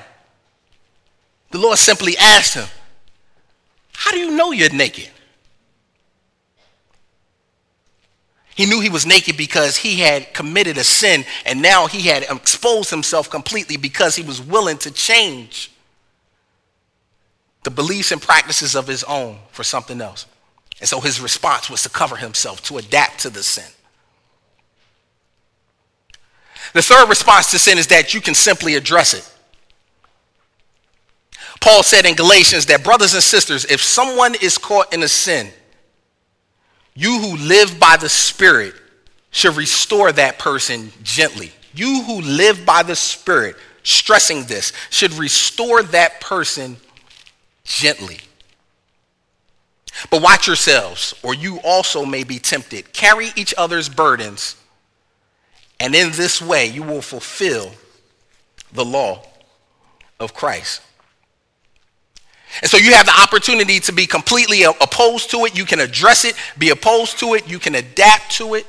the 1.55 1.61
Lord 1.61 1.77
simply 1.77 2.17
asked 2.17 2.55
him, 2.55 2.67
How 3.93 4.11
do 4.11 4.19
you 4.19 4.31
know 4.31 4.51
you're 4.51 4.73
naked? 4.73 5.09
He 8.55 8.65
knew 8.65 8.81
he 8.81 8.89
was 8.89 9.05
naked 9.05 9.37
because 9.37 9.77
he 9.77 10.01
had 10.01 10.33
committed 10.33 10.77
a 10.77 10.83
sin 10.83 11.23
and 11.45 11.61
now 11.61 11.87
he 11.87 12.01
had 12.01 12.23
exposed 12.23 12.89
himself 12.89 13.29
completely 13.29 13.77
because 13.77 14.17
he 14.17 14.23
was 14.23 14.41
willing 14.41 14.77
to 14.79 14.91
change 14.91 15.71
the 17.63 17.71
beliefs 17.71 18.11
and 18.11 18.21
practices 18.21 18.75
of 18.75 18.85
his 18.85 19.05
own 19.05 19.37
for 19.51 19.63
something 19.63 20.01
else. 20.01 20.25
And 20.81 20.89
so 20.89 20.99
his 20.99 21.21
response 21.21 21.69
was 21.69 21.83
to 21.83 21.89
cover 21.89 22.17
himself, 22.17 22.61
to 22.63 22.79
adapt 22.79 23.19
to 23.19 23.29
the 23.29 23.43
sin. 23.43 23.71
The 26.73 26.81
third 26.81 27.07
response 27.07 27.51
to 27.51 27.59
sin 27.59 27.77
is 27.77 27.87
that 27.87 28.13
you 28.13 28.19
can 28.19 28.35
simply 28.35 28.75
address 28.75 29.13
it. 29.13 29.34
Paul 31.65 31.81
said 31.81 32.05
in 32.05 32.13
Galatians 32.13 32.67
that, 32.67 32.83
brothers 32.83 33.15
and 33.15 33.23
sisters, 33.23 33.65
if 33.65 33.81
someone 33.81 34.35
is 34.39 34.55
caught 34.55 34.93
in 34.93 35.01
a 35.01 35.07
sin, 35.07 35.49
you 36.93 37.19
who 37.19 37.37
live 37.37 37.79
by 37.79 37.97
the 37.97 38.07
Spirit 38.07 38.75
should 39.31 39.55
restore 39.55 40.11
that 40.11 40.37
person 40.37 40.91
gently. 41.01 41.51
You 41.73 42.03
who 42.03 42.21
live 42.21 42.67
by 42.67 42.83
the 42.83 42.95
Spirit, 42.95 43.55
stressing 43.81 44.43
this, 44.43 44.73
should 44.91 45.11
restore 45.13 45.81
that 45.81 46.21
person 46.21 46.77
gently. 47.63 48.19
But 50.11 50.21
watch 50.21 50.45
yourselves, 50.45 51.15
or 51.23 51.33
you 51.33 51.59
also 51.63 52.05
may 52.05 52.23
be 52.23 52.37
tempted. 52.37 52.93
Carry 52.93 53.29
each 53.35 53.55
other's 53.57 53.89
burdens, 53.89 54.55
and 55.79 55.95
in 55.95 56.11
this 56.11 56.39
way 56.39 56.67
you 56.67 56.83
will 56.83 57.01
fulfill 57.01 57.71
the 58.71 58.85
law 58.85 59.23
of 60.19 60.35
Christ. 60.35 60.83
And 62.61 62.69
so 62.69 62.77
you 62.77 62.93
have 62.93 63.05
the 63.05 63.21
opportunity 63.21 63.79
to 63.81 63.91
be 63.91 64.05
completely 64.05 64.63
opposed 64.63 65.29
to 65.31 65.45
it. 65.45 65.57
You 65.57 65.65
can 65.65 65.79
address 65.79 66.25
it, 66.25 66.35
be 66.57 66.69
opposed 66.69 67.19
to 67.19 67.33
it, 67.33 67.47
you 67.49 67.59
can 67.59 67.75
adapt 67.75 68.31
to 68.33 68.55
it, 68.55 68.65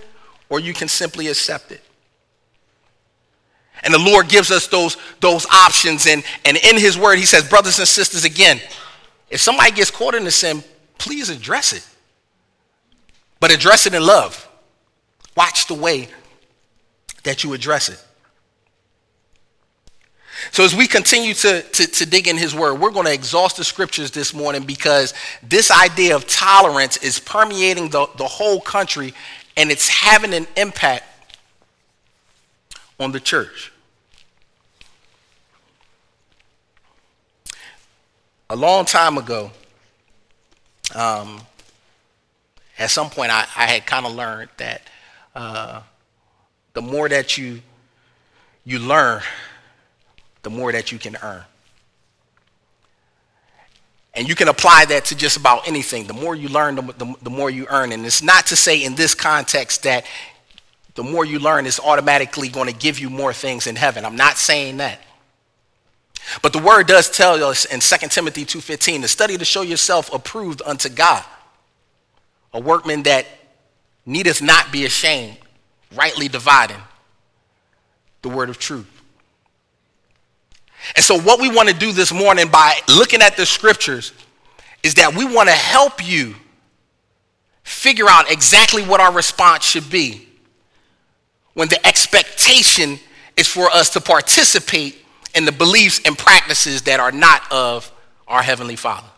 or 0.48 0.60
you 0.60 0.74
can 0.74 0.88
simply 0.88 1.28
accept 1.28 1.72
it. 1.72 1.80
And 3.82 3.92
the 3.94 3.98
Lord 3.98 4.28
gives 4.28 4.50
us 4.50 4.66
those, 4.66 4.96
those 5.20 5.46
options. 5.46 6.06
And, 6.06 6.24
and 6.44 6.56
in 6.56 6.76
His 6.76 6.98
Word, 6.98 7.18
He 7.18 7.26
says, 7.26 7.48
brothers 7.48 7.78
and 7.78 7.86
sisters, 7.86 8.24
again, 8.24 8.60
if 9.30 9.40
somebody 9.40 9.70
gets 9.70 9.90
caught 9.90 10.14
in 10.14 10.26
a 10.26 10.30
sin, 10.30 10.62
please 10.98 11.30
address 11.30 11.72
it. 11.72 11.86
But 13.38 13.52
address 13.52 13.86
it 13.86 13.94
in 13.94 14.04
love. 14.04 14.48
Watch 15.36 15.66
the 15.66 15.74
way 15.74 16.08
that 17.24 17.44
you 17.44 17.52
address 17.52 17.88
it. 17.88 18.02
So 20.52 20.64
as 20.64 20.74
we 20.74 20.86
continue 20.86 21.34
to, 21.34 21.62
to, 21.62 21.86
to 21.86 22.06
dig 22.06 22.28
in 22.28 22.36
his 22.36 22.54
word, 22.54 22.80
we're 22.80 22.90
going 22.90 23.06
to 23.06 23.12
exhaust 23.12 23.56
the 23.56 23.64
scriptures 23.64 24.10
this 24.10 24.32
morning 24.34 24.62
because 24.62 25.14
this 25.42 25.70
idea 25.70 26.16
of 26.16 26.26
tolerance 26.26 26.96
is 26.98 27.18
permeating 27.18 27.88
the, 27.90 28.06
the 28.16 28.26
whole 28.26 28.60
country 28.60 29.14
and 29.56 29.70
it's 29.70 29.88
having 29.88 30.34
an 30.34 30.46
impact 30.56 31.04
on 32.98 33.12
the 33.12 33.20
church. 33.20 33.72
A 38.48 38.56
long 38.56 38.84
time 38.84 39.18
ago, 39.18 39.50
um, 40.94 41.40
at 42.78 42.90
some 42.90 43.10
point, 43.10 43.30
I, 43.32 43.46
I 43.56 43.66
had 43.66 43.86
kind 43.86 44.06
of 44.06 44.14
learned 44.14 44.50
that 44.58 44.82
uh, 45.34 45.82
the 46.74 46.82
more 46.82 47.08
that 47.08 47.36
you 47.36 47.60
you 48.64 48.80
learn, 48.80 49.22
the 50.46 50.50
more 50.50 50.70
that 50.70 50.92
you 50.92 50.98
can 50.98 51.16
earn. 51.24 51.42
And 54.14 54.28
you 54.28 54.36
can 54.36 54.46
apply 54.46 54.84
that 54.84 55.06
to 55.06 55.16
just 55.16 55.36
about 55.36 55.66
anything. 55.66 56.06
The 56.06 56.12
more 56.12 56.36
you 56.36 56.48
learn, 56.48 56.76
the, 56.76 56.82
the, 56.82 57.14
the, 57.20 57.30
more 57.30 57.50
you 57.50 57.66
earn. 57.68 57.90
And 57.90 58.06
it's 58.06 58.22
not 58.22 58.46
to 58.46 58.54
say 58.54 58.84
in 58.84 58.94
this 58.94 59.12
context 59.12 59.82
that 59.82 60.06
the 60.94 61.02
more 61.02 61.24
you 61.24 61.40
learn 61.40 61.66
is 61.66 61.80
automatically 61.80 62.48
going 62.48 62.68
to 62.68 62.78
give 62.78 63.00
you 63.00 63.10
more 63.10 63.32
things 63.32 63.66
in 63.66 63.74
heaven. 63.74 64.04
I'm 64.04 64.14
not 64.14 64.36
saying 64.36 64.76
that. 64.76 65.00
But 66.42 66.52
the 66.52 66.60
word 66.60 66.86
does 66.86 67.10
tell 67.10 67.42
us 67.42 67.64
in 67.64 67.80
2 67.80 68.06
Timothy 68.06 68.44
2.15 68.44 69.02
to 69.02 69.08
study 69.08 69.36
to 69.36 69.44
show 69.44 69.62
yourself 69.62 70.14
approved 70.14 70.62
unto 70.64 70.88
God, 70.88 71.24
a 72.54 72.60
workman 72.60 73.02
that 73.02 73.26
needeth 74.06 74.40
not 74.40 74.70
be 74.70 74.84
ashamed, 74.84 75.38
rightly 75.92 76.28
dividing 76.28 76.82
the 78.22 78.28
word 78.28 78.48
of 78.48 78.60
truth. 78.60 78.95
And 80.94 81.04
so, 81.04 81.18
what 81.18 81.40
we 81.40 81.48
want 81.48 81.68
to 81.68 81.74
do 81.74 81.92
this 81.92 82.12
morning 82.12 82.48
by 82.48 82.78
looking 82.88 83.22
at 83.22 83.36
the 83.36 83.44
scriptures 83.44 84.12
is 84.82 84.94
that 84.94 85.14
we 85.14 85.24
want 85.24 85.48
to 85.48 85.54
help 85.54 86.06
you 86.06 86.34
figure 87.64 88.08
out 88.08 88.30
exactly 88.30 88.82
what 88.84 89.00
our 89.00 89.12
response 89.12 89.64
should 89.64 89.90
be 89.90 90.28
when 91.54 91.68
the 91.68 91.84
expectation 91.86 93.00
is 93.36 93.48
for 93.48 93.68
us 93.70 93.90
to 93.90 94.00
participate 94.00 95.04
in 95.34 95.44
the 95.44 95.52
beliefs 95.52 96.00
and 96.04 96.16
practices 96.16 96.82
that 96.82 97.00
are 97.00 97.10
not 97.10 97.42
of 97.50 97.90
our 98.28 98.42
Heavenly 98.42 98.76
Father. 98.76 99.08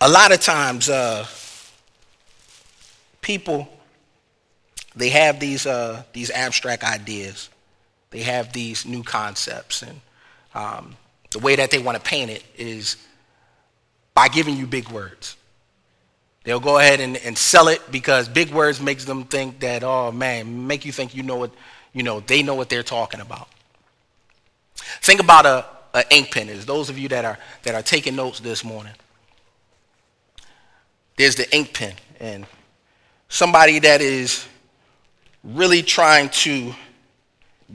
A 0.00 0.08
lot 0.08 0.32
of 0.32 0.40
times, 0.40 0.88
uh, 0.88 1.26
people 3.20 3.68
they 5.00 5.08
have 5.08 5.40
these 5.40 5.66
uh, 5.66 6.02
these 6.12 6.30
abstract 6.30 6.84
ideas, 6.84 7.48
they 8.10 8.20
have 8.20 8.52
these 8.52 8.86
new 8.86 9.02
concepts, 9.02 9.82
and 9.82 10.00
um, 10.54 10.96
the 11.30 11.38
way 11.38 11.56
that 11.56 11.70
they 11.70 11.78
want 11.78 11.96
to 11.96 12.02
paint 12.02 12.30
it 12.30 12.44
is 12.56 12.96
by 14.14 14.28
giving 14.28 14.56
you 14.56 14.66
big 14.66 14.88
words. 14.90 15.36
They'll 16.44 16.60
go 16.60 16.78
ahead 16.78 17.00
and, 17.00 17.16
and 17.18 17.36
sell 17.36 17.68
it 17.68 17.80
because 17.90 18.28
big 18.28 18.50
words 18.50 18.80
makes 18.80 19.04
them 19.04 19.24
think 19.24 19.60
that 19.60 19.82
oh 19.82 20.12
man, 20.12 20.66
make 20.66 20.84
you 20.84 20.92
think 20.92 21.14
you 21.14 21.22
know 21.22 21.36
what 21.36 21.50
you 21.92 22.02
know 22.02 22.20
they 22.20 22.42
know 22.42 22.54
what 22.54 22.68
they're 22.68 22.82
talking 22.82 23.20
about. 23.20 23.48
Think 25.02 25.20
about 25.20 25.46
a, 25.46 25.66
a 25.94 26.04
ink 26.10 26.32
pen. 26.32 26.48
Is 26.48 26.66
those 26.66 26.90
of 26.90 26.98
you 26.98 27.08
that 27.08 27.24
are 27.24 27.38
that 27.62 27.74
are 27.74 27.82
taking 27.82 28.16
notes 28.16 28.40
this 28.40 28.64
morning. 28.64 28.94
There's 31.16 31.34
the 31.34 31.54
ink 31.54 31.74
pen 31.74 31.94
and 32.18 32.46
somebody 33.28 33.78
that 33.80 34.00
is 34.00 34.46
really 35.42 35.82
trying 35.82 36.28
to 36.30 36.74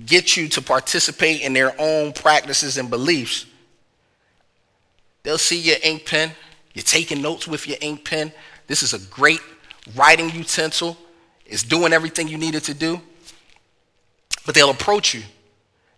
get 0.05 0.35
you 0.35 0.47
to 0.49 0.61
participate 0.61 1.41
in 1.41 1.53
their 1.53 1.73
own 1.79 2.13
practices 2.13 2.77
and 2.77 2.89
beliefs, 2.89 3.45
they'll 5.23 5.37
see 5.37 5.59
your 5.59 5.77
ink 5.83 6.05
pen. 6.05 6.31
You're 6.73 6.83
taking 6.83 7.21
notes 7.21 7.47
with 7.47 7.67
your 7.67 7.77
ink 7.81 8.03
pen. 8.05 8.31
This 8.67 8.83
is 8.83 8.93
a 8.93 8.99
great 9.09 9.39
writing 9.95 10.29
utensil. 10.29 10.97
It's 11.45 11.63
doing 11.63 11.93
everything 11.93 12.27
you 12.27 12.37
need 12.37 12.55
it 12.55 12.63
to 12.65 12.73
do. 12.73 12.99
But 14.45 14.55
they'll 14.55 14.69
approach 14.69 15.13
you 15.13 15.23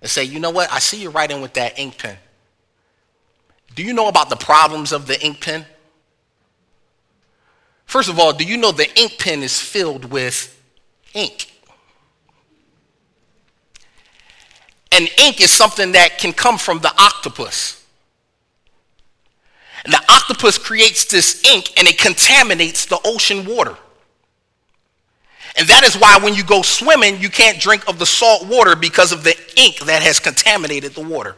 and 0.01 0.09
say, 0.09 0.23
you 0.23 0.39
know 0.39 0.51
what? 0.51 0.71
I 0.71 0.79
see 0.79 1.01
you 1.01 1.09
writing 1.09 1.41
with 1.41 1.53
that 1.53 1.79
ink 1.79 1.97
pen. 1.97 2.17
Do 3.75 3.83
you 3.83 3.93
know 3.93 4.07
about 4.07 4.29
the 4.29 4.35
problems 4.35 4.91
of 4.91 5.07
the 5.07 5.23
ink 5.23 5.41
pen? 5.41 5.65
First 7.85 8.09
of 8.09 8.19
all, 8.19 8.33
do 8.33 8.43
you 8.43 8.57
know 8.57 8.71
the 8.71 8.89
ink 8.99 9.17
pen 9.17 9.43
is 9.43 9.59
filled 9.59 10.05
with 10.05 10.61
ink? 11.13 11.51
And 14.97 15.07
ink 15.19 15.41
is 15.41 15.51
something 15.51 15.91
that 15.91 16.17
can 16.17 16.33
come 16.33 16.57
from 16.57 16.79
the 16.79 16.91
octopus. 16.99 17.85
And 19.85 19.93
the 19.93 20.03
octopus 20.09 20.57
creates 20.57 21.05
this 21.05 21.45
ink 21.45 21.71
and 21.77 21.87
it 21.87 21.99
contaminates 21.99 22.87
the 22.87 22.99
ocean 23.05 23.45
water. 23.45 23.77
And 25.55 25.67
that 25.67 25.83
is 25.83 25.95
why 25.95 26.17
when 26.17 26.33
you 26.33 26.43
go 26.43 26.63
swimming, 26.63 27.19
you 27.19 27.29
can't 27.29 27.59
drink 27.59 27.87
of 27.87 27.99
the 27.99 28.07
salt 28.07 28.47
water 28.47 28.75
because 28.75 29.11
of 29.11 29.23
the 29.23 29.35
ink 29.55 29.77
that 29.81 30.01
has 30.01 30.19
contaminated 30.19 30.93
the 30.93 31.01
water. 31.01 31.35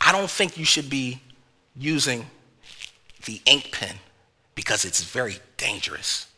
I 0.00 0.12
don't 0.12 0.30
think 0.30 0.56
you 0.56 0.64
should 0.64 0.88
be 0.88 1.20
using 1.76 2.26
the 3.26 3.40
ink 3.44 3.72
pen 3.72 3.96
because 4.54 4.84
it's 4.84 5.02
very 5.02 5.38
dangerous. 5.56 6.29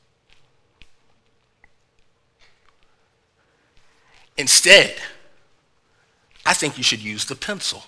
Instead, 4.36 4.94
I 6.44 6.54
think 6.54 6.76
you 6.78 6.84
should 6.84 7.02
use 7.02 7.24
the 7.24 7.36
pencil. 7.36 7.84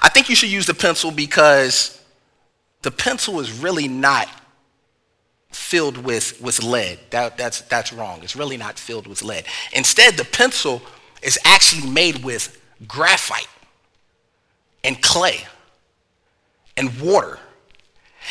I 0.00 0.08
think 0.08 0.28
you 0.28 0.36
should 0.36 0.50
use 0.50 0.66
the 0.66 0.74
pencil 0.74 1.10
because 1.10 2.00
the 2.82 2.90
pencil 2.90 3.40
is 3.40 3.50
really 3.58 3.88
not 3.88 4.28
filled 5.50 5.98
with, 5.98 6.40
with 6.40 6.62
lead. 6.62 6.98
That, 7.10 7.36
that's, 7.36 7.62
that's 7.62 7.92
wrong. 7.92 8.20
It's 8.22 8.36
really 8.36 8.56
not 8.56 8.78
filled 8.78 9.06
with 9.06 9.22
lead. 9.22 9.44
Instead, 9.72 10.16
the 10.16 10.24
pencil 10.24 10.82
is 11.22 11.38
actually 11.44 11.90
made 11.90 12.22
with 12.22 12.60
graphite 12.86 13.48
and 14.82 15.00
clay 15.00 15.40
and 16.76 17.00
water. 17.00 17.38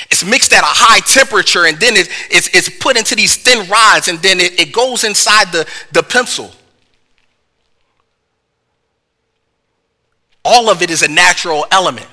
It's 0.10 0.26
mixed 0.26 0.54
at 0.54 0.64
a 0.64 0.68
high 0.68 1.00
temperature 1.02 1.66
and 1.66 1.80
then 1.80 1.96
it, 1.96 2.10
it's, 2.30 2.48
it's 2.48 2.70
put 2.70 2.98
into 2.98 3.16
these 3.16 3.36
thin 3.36 3.70
rods 3.70 4.08
and 4.08 4.20
then 4.20 4.40
it, 4.40 4.60
it 4.60 4.74
goes 4.74 5.04
inside 5.04 5.52
the, 5.52 5.68
the 5.92 6.04
pencil. 6.04 6.52
All 10.44 10.70
of 10.70 10.82
it 10.82 10.90
is 10.90 11.04
a 11.04 11.08
natural 11.08 11.66
element. 11.72 12.08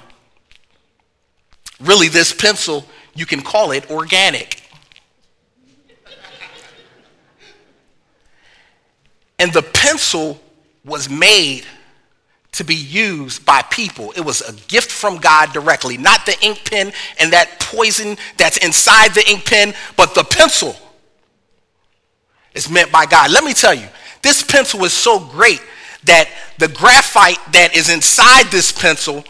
Really, 1.81 2.09
this 2.09 2.33
pencil, 2.33 2.85
you 3.15 3.27
can 3.27 3.41
call 3.41 3.73
it 3.73 3.91
organic. 3.91 4.63
And 9.39 9.53
the 9.53 9.63
pencil 9.63 10.39
was 10.85 11.09
made 11.09 11.65
to 12.53 12.65
be 12.65 12.75
used 12.75 13.47
by 13.47 13.63
people. 13.63 14.13
It 14.17 14.23
was 14.23 14.41
a 14.41 14.53
gift 14.69 14.91
from 14.91 15.19
God 15.19 15.53
directly, 15.53 15.97
not 15.97 16.27
the 16.27 16.37
ink 16.43 16.69
pen 16.69 16.93
and 17.21 17.33
that 17.33 17.61
poison 17.61 18.17
that's 18.37 18.57
inside 18.59 19.15
the 19.15 19.29
ink 19.31 19.45
pen, 19.45 19.75
but 19.97 20.15
the 20.15 20.25
pencil 20.25 20.75
is 22.55 22.69
meant 22.69 22.91
by 22.91 23.07
God. 23.07 23.31
Let 23.31 23.45
me 23.45 23.53
tell 23.53 23.75
you, 23.75 23.87
this 24.23 24.43
pencil 24.43 24.85
is 24.85 24.93
so 24.93 25.21
great 25.21 25.63
that 26.05 26.29
the 26.59 26.69
graphite 26.69 27.39
that 27.53 27.77
is 27.77 27.89
inside 27.89 28.47
this 28.51 28.73
pencil 28.73 29.25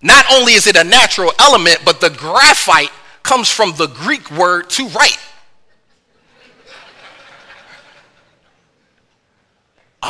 not 0.00 0.24
only 0.32 0.52
is 0.52 0.66
it 0.66 0.76
a 0.76 0.84
natural 0.84 1.32
element, 1.38 1.80
but 1.84 2.00
the 2.00 2.10
graphite 2.10 2.90
comes 3.22 3.50
from 3.50 3.72
the 3.76 3.88
Greek 3.88 4.30
word 4.30 4.70
to 4.70 4.86
write. 4.88 5.18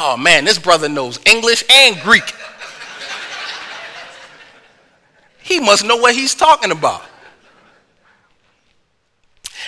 Oh 0.01 0.17
man, 0.17 0.45
this 0.45 0.61
brother 0.61 0.89
knows 0.89 1.19
English 1.27 1.65
and 1.69 2.01
Greek. 2.03 2.23
he 5.43 5.59
must 5.59 5.85
know 5.85 5.97
what 5.97 6.15
he's 6.15 6.37
talking 6.37 6.71
about. 6.71 7.03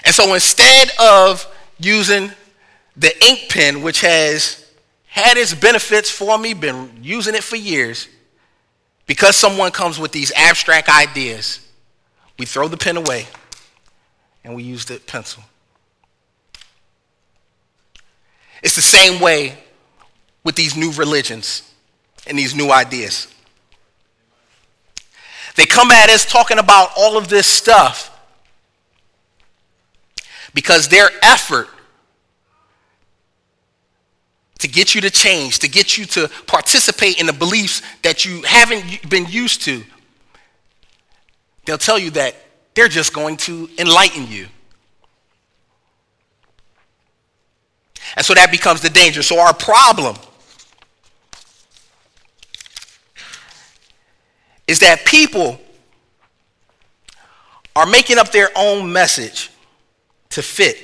And 0.05 0.15
so 0.15 0.33
instead 0.33 0.93
of 1.01 1.45
using 1.81 2.31
the 2.97 3.13
ink 3.27 3.49
pen, 3.49 3.83
which 3.83 4.03
has 4.03 4.71
had 5.09 5.37
its 5.37 5.53
benefits 5.53 6.09
for 6.09 6.39
me, 6.39 6.55
been 6.55 7.01
using 7.03 7.35
it 7.35 7.43
for 7.43 7.57
years, 7.57 8.07
because 9.07 9.37
someone 9.37 9.73
comes 9.73 9.99
with 9.99 10.13
these 10.13 10.31
abstract 10.37 10.89
ideas, 10.89 11.59
we 12.39 12.47
throw 12.47 12.69
the 12.69 12.77
pen 12.77 12.97
away 12.97 13.27
and 14.45 14.55
we 14.55 14.63
use 14.63 14.85
the 14.85 15.01
pencil. 15.01 15.43
It's 18.63 18.77
the 18.77 18.81
same 18.81 19.21
way 19.21 19.59
with 20.45 20.55
these 20.55 20.77
new 20.77 20.93
religions 20.93 21.63
and 22.27 22.39
these 22.39 22.55
new 22.55 22.71
ideas. 22.71 23.29
They 25.57 25.67
come 25.67 25.91
at 25.91 26.09
us 26.09 26.25
talking 26.25 26.59
about 26.59 26.91
all 26.97 27.19
of 27.19 27.29
this 27.29 27.47
stuff 27.47 28.07
because 30.55 30.89
their 30.89 31.09
effort 31.23 31.69
to 34.59 34.69
get 34.69 34.95
you 34.95 35.01
to 35.01 35.11
change, 35.11 35.59
to 35.61 35.69
get 35.69 35.97
you 35.97 36.05
to 36.05 36.29
participate 36.47 37.19
in 37.19 37.27
the 37.27 37.33
beliefs 37.33 37.83
that 38.03 38.25
you 38.25 38.43
haven't 38.43 39.09
been 39.09 39.27
used 39.27 39.63
to, 39.63 39.83
they'll 41.65 41.79
tell 41.79 41.99
you 41.99 42.11
that 42.11 42.35
they're 42.75 42.89
just 42.89 43.13
going 43.13 43.37
to 43.39 43.69
enlighten 43.79 44.27
you. 44.27 44.47
And 48.17 48.27
so 48.27 48.35
that 48.35 48.51
becomes 48.51 48.81
the 48.83 48.91
danger. 48.91 49.23
So 49.23 49.41
our 49.41 49.55
problem 49.55 50.17
is 54.71 54.79
that 54.79 55.05
people 55.05 55.61
are 57.75 57.87
making 57.87 58.19
up 58.19 58.31
their 58.31 58.51
own 58.55 58.93
message 58.93 59.51
to 60.29 60.43
fit 60.43 60.77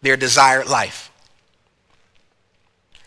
their 0.00 0.16
desired 0.16 0.66
life. 0.66 1.12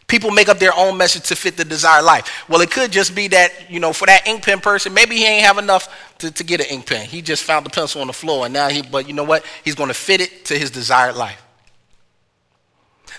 People 0.06 0.30
make 0.30 0.48
up 0.48 0.60
their 0.60 0.78
own 0.78 0.96
message 0.96 1.24
to 1.30 1.36
fit 1.36 1.58
the 1.58 1.66
desired 1.66 2.04
life. 2.04 2.48
Well, 2.48 2.62
it 2.62 2.70
could 2.70 2.92
just 2.92 3.16
be 3.16 3.30
that, 3.30 3.72
you 3.72 3.80
know, 3.80 3.94
for 3.94 4.06
that 4.06 4.28
ink 4.28 4.44
pen 4.44 4.60
person, 4.60 4.94
maybe 4.94 5.16
he 5.16 5.26
ain't 5.26 5.44
have 5.44 5.58
enough 5.58 6.16
to, 6.20 6.30
to 6.30 6.44
get 6.44 6.60
an 6.60 6.68
ink 6.70 6.86
pen. 6.86 7.08
He 7.08 7.24
just 7.24 7.42
found 7.42 7.66
the 7.66 7.72
pencil 7.72 8.02
on 8.02 8.06
the 8.06 8.14
floor 8.14 8.46
and 8.46 8.54
now 8.54 8.70
he, 8.70 8.84
but 8.84 9.08
you 9.08 9.16
know 9.16 9.24
what? 9.24 9.44
He's 9.64 9.74
going 9.74 9.88
to 9.88 9.96
fit 9.96 10.22
it 10.22 10.46
to 10.46 10.60
his 10.60 10.70
desired 10.70 11.16
life. 11.16 11.42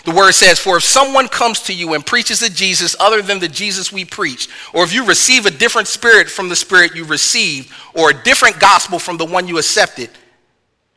The 0.03 0.11
word 0.11 0.33
says, 0.33 0.59
For 0.59 0.77
if 0.77 0.83
someone 0.83 1.27
comes 1.27 1.61
to 1.63 1.73
you 1.73 1.93
and 1.93 2.05
preaches 2.05 2.41
a 2.41 2.49
Jesus 2.49 2.95
other 2.99 3.21
than 3.21 3.39
the 3.39 3.47
Jesus 3.47 3.91
we 3.91 4.03
preach, 4.03 4.49
or 4.73 4.83
if 4.83 4.93
you 4.93 5.05
receive 5.05 5.45
a 5.45 5.51
different 5.51 5.87
spirit 5.87 6.29
from 6.29 6.49
the 6.49 6.55
spirit 6.55 6.95
you 6.95 7.05
received, 7.05 7.71
or 7.95 8.09
a 8.09 8.23
different 8.23 8.59
gospel 8.59 8.99
from 8.99 9.17
the 9.17 9.25
one 9.25 9.47
you 9.47 9.57
accepted, 9.57 10.09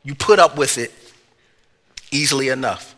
you 0.02 0.14
put 0.14 0.38
up 0.38 0.56
with 0.56 0.78
it 0.78 0.92
easily 2.10 2.48
enough. 2.48 2.96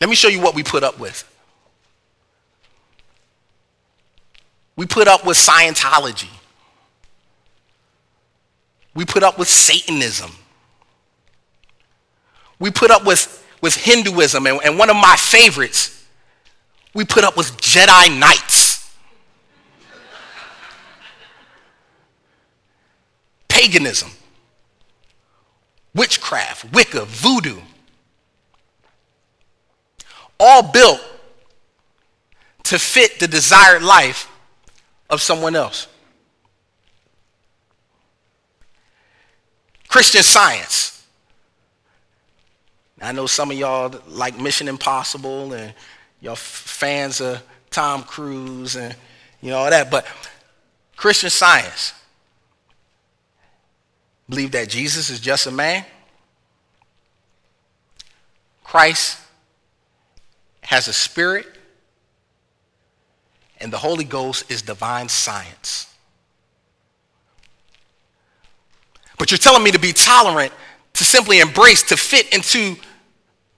Let 0.00 0.08
me 0.08 0.16
show 0.16 0.28
you 0.28 0.40
what 0.40 0.54
we 0.54 0.62
put 0.62 0.82
up 0.82 0.98
with. 0.98 1.24
We 4.74 4.86
put 4.86 5.08
up 5.08 5.26
with 5.26 5.36
Scientology. 5.36 6.30
We 8.94 9.04
put 9.04 9.22
up 9.22 9.38
with 9.38 9.48
Satanism. 9.48 10.32
We 12.60 12.70
put 12.70 12.92
up 12.92 13.04
with, 13.04 13.44
with 13.60 13.74
Hinduism. 13.74 14.46
And, 14.46 14.60
and 14.64 14.78
one 14.78 14.88
of 14.88 14.96
my 14.96 15.16
favorites, 15.18 16.06
we 16.94 17.04
put 17.04 17.24
up 17.24 17.36
with 17.36 17.56
Jedi 17.56 18.16
Knights. 18.16 18.94
Paganism. 23.48 24.12
Witchcraft, 25.92 26.72
Wicca, 26.72 27.04
voodoo 27.06 27.60
all 30.40 30.62
built 30.62 31.00
to 32.64 32.78
fit 32.78 33.20
the 33.20 33.28
desired 33.28 33.82
life 33.82 34.28
of 35.10 35.20
someone 35.20 35.54
else. 35.54 35.86
Christian 39.86 40.22
science. 40.22 40.99
I 43.00 43.12
know 43.12 43.26
some 43.26 43.50
of 43.50 43.56
y'all 43.56 43.94
like 44.08 44.38
Mission 44.38 44.68
Impossible 44.68 45.54
and 45.54 45.72
y'all 46.20 46.36
fans 46.36 47.20
of 47.20 47.42
Tom 47.70 48.02
Cruise 48.02 48.76
and 48.76 48.94
you 49.40 49.50
know 49.50 49.58
all 49.58 49.70
that, 49.70 49.90
but 49.90 50.06
Christian 50.96 51.30
science 51.30 51.94
believe 54.28 54.52
that 54.52 54.68
Jesus 54.68 55.08
is 55.08 55.18
just 55.18 55.46
a 55.46 55.50
man. 55.50 55.84
Christ 58.62 59.18
has 60.62 60.86
a 60.86 60.92
spirit, 60.92 61.46
and 63.60 63.72
the 63.72 63.78
Holy 63.78 64.04
Ghost 64.04 64.50
is 64.50 64.62
divine 64.62 65.08
science. 65.08 65.92
But 69.18 69.30
you're 69.30 69.38
telling 69.38 69.64
me 69.64 69.72
to 69.72 69.78
be 69.78 69.92
tolerant, 69.92 70.52
to 70.94 71.04
simply 71.04 71.40
embrace, 71.40 71.82
to 71.84 71.96
fit 71.96 72.32
into 72.32 72.76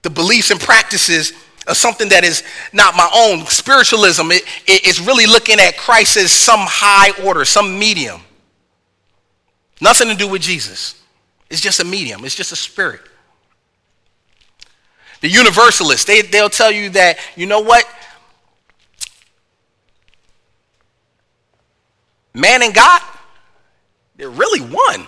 the 0.03 0.11
beliefs 0.11 0.51
and 0.51 0.61
practices 0.61 1.33
of 1.67 1.77
something 1.77 2.09
that 2.09 2.25
is 2.25 2.43
not 2.73 2.97
my 2.97 3.09
own. 3.15 3.47
Spiritualism 3.47 4.31
it, 4.33 4.45
it 4.67 4.87
is 4.87 5.01
really 5.01 5.27
looking 5.27 5.61
at 5.61 5.77
Christ 5.77 6.17
as 6.17 6.33
some 6.33 6.61
high 6.61 7.13
order, 7.25 7.45
some 7.45 7.79
medium. 7.79 8.21
Nothing 9.81 10.09
to 10.09 10.15
do 10.15 10.29
with 10.29 10.43
Jesus. 10.43 11.01
It's 11.51 11.61
just 11.61 11.81
a 11.81 11.85
medium, 11.85 12.25
it's 12.25 12.35
just 12.35 12.53
a 12.53 12.57
spirit. 12.57 13.01
The 15.21 15.29
universalists, 15.29 16.05
they, 16.05 16.23
they'll 16.23 16.49
tell 16.49 16.73
you 16.73 16.91
that, 16.91 17.19
you 17.37 17.47
know 17.47 17.61
what? 17.61 17.85
Man 22.35 22.63
and 22.63 22.75
God, 22.75 23.03
they're 24.17 24.31
really 24.31 24.61
one. 24.61 25.07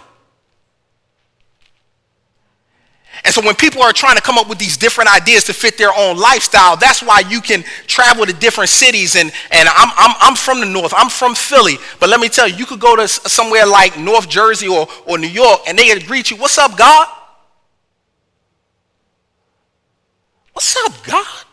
And 3.25 3.33
so 3.33 3.41
when 3.41 3.55
people 3.55 3.83
are 3.83 3.93
trying 3.93 4.17
to 4.17 4.23
come 4.23 4.37
up 4.37 4.49
with 4.49 4.59
these 4.59 4.77
different 4.77 5.15
ideas 5.15 5.45
to 5.45 5.55
fit 5.55 5.79
their 5.79 5.93
own 5.97 6.19
lifestyle, 6.19 6.77
that's 6.77 7.03
why 7.03 7.21
you 7.21 7.41
can 7.41 7.65
travel 7.87 8.27
to 8.27 8.35
different 8.35 8.69
cities. 8.69 9.17
And, 9.17 9.33
and 9.51 9.69
I'm, 9.69 9.89
I'm, 9.97 10.17
I'm 10.21 10.37
from 10.37 10.61
the 10.61 10.67
North. 10.67 10.93
I'm 10.95 11.09
from 11.09 11.35
Philly. 11.35 11.79
But 12.01 12.11
let 12.11 12.21
me 12.21 12.29
tell 12.29 12.47
you, 12.47 12.57
you 12.57 12.67
could 12.67 12.81
go 12.81 12.97
to 12.97 13.09
somewhere 13.09 13.67
like 13.67 13.99
North 13.99 14.29
Jersey 14.29 14.69
or, 14.69 14.87
or 15.07 15.17
New 15.17 15.29
York, 15.29 15.61
and 15.67 15.79
they 15.79 15.99
greet 16.01 16.31
you, 16.31 16.37
what's 16.37 16.59
up, 16.59 16.77
God? 16.77 17.09
What's 20.53 20.77
up, 20.85 20.93
God? 21.05 21.45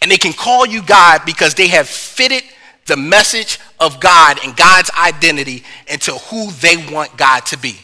And 0.00 0.10
they 0.10 0.16
can 0.16 0.32
call 0.32 0.66
you 0.66 0.82
God 0.82 1.22
because 1.26 1.54
they 1.54 1.68
have 1.68 1.88
fitted 1.88 2.42
the 2.86 2.96
message 2.96 3.60
of 3.78 4.00
God 4.00 4.38
and 4.44 4.56
God's 4.56 4.90
identity 4.98 5.62
into 5.86 6.12
who 6.12 6.50
they 6.52 6.76
want 6.92 7.16
God 7.16 7.40
to 7.46 7.58
be, 7.58 7.76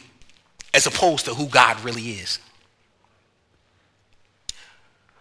as 0.74 0.86
opposed 0.86 1.24
to 1.26 1.34
who 1.34 1.46
God 1.46 1.80
really 1.82 2.02
is. 2.02 2.38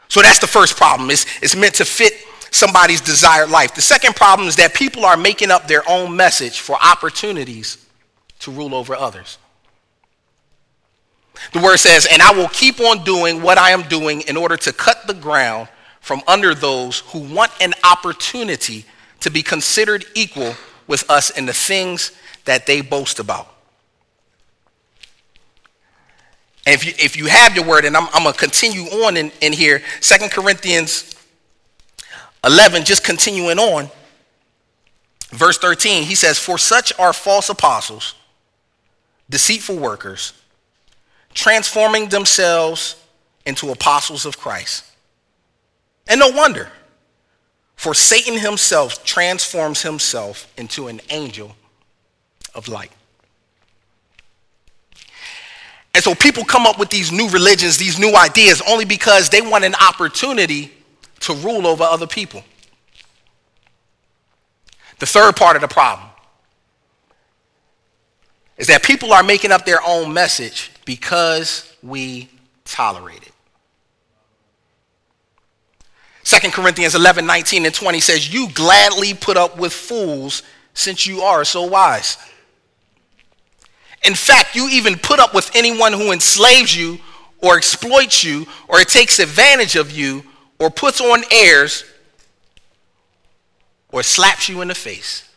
So 0.10 0.22
that's 0.22 0.40
the 0.40 0.48
first 0.48 0.76
problem. 0.76 1.10
It's, 1.10 1.26
it's 1.42 1.56
meant 1.56 1.76
to 1.76 1.86
fit 1.86 2.14
somebody's 2.52 3.02
desired 3.02 3.50
life. 3.50 3.74
The 3.74 3.82
second 3.82 4.16
problem 4.16 4.48
is 4.48 4.56
that 4.58 4.74
people 4.74 5.06
are 5.06 5.18
making 5.18 5.50
up 5.50 5.68
their 5.68 5.88
own 5.90 6.16
message 6.16 6.60
for 6.60 6.76
opportunities 6.84 7.84
to 8.40 8.52
rule 8.52 8.76
over 8.76 8.96
others. 8.96 9.38
The 11.52 11.60
word 11.60 11.78
says, 11.78 12.08
and 12.12 12.22
I 12.22 12.32
will 12.32 12.50
keep 12.50 12.80
on 12.80 13.04
doing 13.04 13.42
what 13.42 13.58
I 13.58 13.72
am 13.72 13.84
doing 13.84 14.22
in 14.22 14.38
order 14.38 14.56
to 14.58 14.74
cut 14.74 15.08
the 15.08 15.14
ground 15.14 15.68
from 16.00 16.22
under 16.28 16.54
those 16.54 17.00
who 17.00 17.20
want 17.20 17.52
an 17.60 17.74
opportunity 17.84 18.86
to 19.22 19.32
be 19.32 19.42
considered 19.42 20.06
equal 20.14 20.54
with 20.86 21.10
us 21.10 21.30
in 21.32 21.46
the 21.46 21.54
things 21.54 22.12
that 22.46 22.66
they 22.66 22.82
boast 22.82 23.20
about. 23.20 23.53
And 26.66 26.76
if 26.76 26.86
you, 26.86 26.94
if 26.98 27.18
you 27.18 27.26
have 27.26 27.56
your 27.56 27.66
word, 27.66 27.86
and 27.86 27.96
I'm, 27.96 28.08
I'm 28.14 28.24
going 28.24 28.34
to 28.34 28.40
continue 28.40 28.84
on 28.84 29.18
in, 29.18 29.32
in 29.42 29.54
here, 29.54 29.82
Second 30.00 30.32
Corinthians 30.32 31.14
11, 32.46 32.86
just 32.86 33.04
continuing 33.04 33.60
on, 33.60 33.90
verse 35.32 35.58
13, 35.58 36.04
he 36.04 36.16
says, 36.16 36.40
For 36.40 36.58
such 36.58 36.98
are 36.98 37.12
false 37.12 37.50
apostles, 37.50 38.16
deceitful 39.30 39.78
workers, 39.78 40.34
transforming 41.34 42.10
themselves 42.10 42.96
into 43.46 43.72
apostles 43.72 44.26
of 44.26 44.38
Christ. 44.40 44.86
And 46.08 46.20
no 46.20 46.30
wonder, 46.30 46.70
for 47.76 47.94
Satan 47.94 48.38
himself 48.38 49.04
transforms 49.04 49.82
himself 49.82 50.52
into 50.58 50.88
an 50.88 51.02
angel 51.10 51.56
of 52.56 52.70
light. 52.70 52.92
And 55.94 56.04
so 56.04 56.16
people 56.16 56.44
come 56.44 56.66
up 56.66 56.80
with 56.80 56.90
these 56.90 57.12
new 57.12 57.30
religions, 57.30 57.78
these 57.78 58.00
new 58.00 58.16
ideas, 58.16 58.62
only 58.68 58.86
because 58.86 59.30
they 59.30 59.42
want 59.42 59.64
an 59.64 59.76
opportunity 59.76 60.72
to 61.22 61.34
rule 61.36 61.68
over 61.68 61.84
other 61.84 62.08
people. 62.08 62.44
The 65.00 65.06
third 65.06 65.36
part 65.36 65.56
of 65.56 65.62
the 65.62 65.68
problem 65.68 66.10
is 68.58 68.68
that 68.68 68.84
people 68.84 69.14
are 69.14 69.24
making 69.24 69.52
up 69.52 69.66
their 69.66 69.80
own 69.86 70.14
message 70.14 70.72
because 70.86 71.76
we 71.84 72.30
tolerate 72.66 73.22
it. 73.22 73.32
2 76.24 76.52
Corinthians 76.52 76.96
11, 76.96 77.26
19 77.26 77.66
and 77.66 77.76
20 77.76 78.00
says, 78.00 78.34
You 78.34 78.50
gladly 78.54 79.14
put 79.14 79.38
up 79.38 79.58
with 79.58 79.74
fools 79.74 80.42
since 80.74 81.06
you 81.06 81.22
are 81.22 81.44
so 81.44 81.64
wise. 81.64 82.18
In 84.04 84.16
fact, 84.16 84.56
you 84.56 84.68
even 84.70 84.98
put 84.98 85.20
up 85.20 85.34
with 85.34 85.50
anyone 85.56 85.94
who 85.94 86.12
enslaves 86.12 86.76
you 86.76 87.00
or 87.40 87.58
exploits 87.58 88.24
you 88.24 88.46
or 88.68 88.80
takes 88.80 89.20
advantage 89.20 89.76
of 89.76 89.92
you 89.92 90.24
or 90.60 90.70
puts 90.70 91.00
on 91.00 91.24
airs 91.32 91.86
or 93.92 94.04
slaps 94.04 94.50
you 94.50 94.62
in 94.62 94.68
the 94.68 94.76
face. 94.76 95.30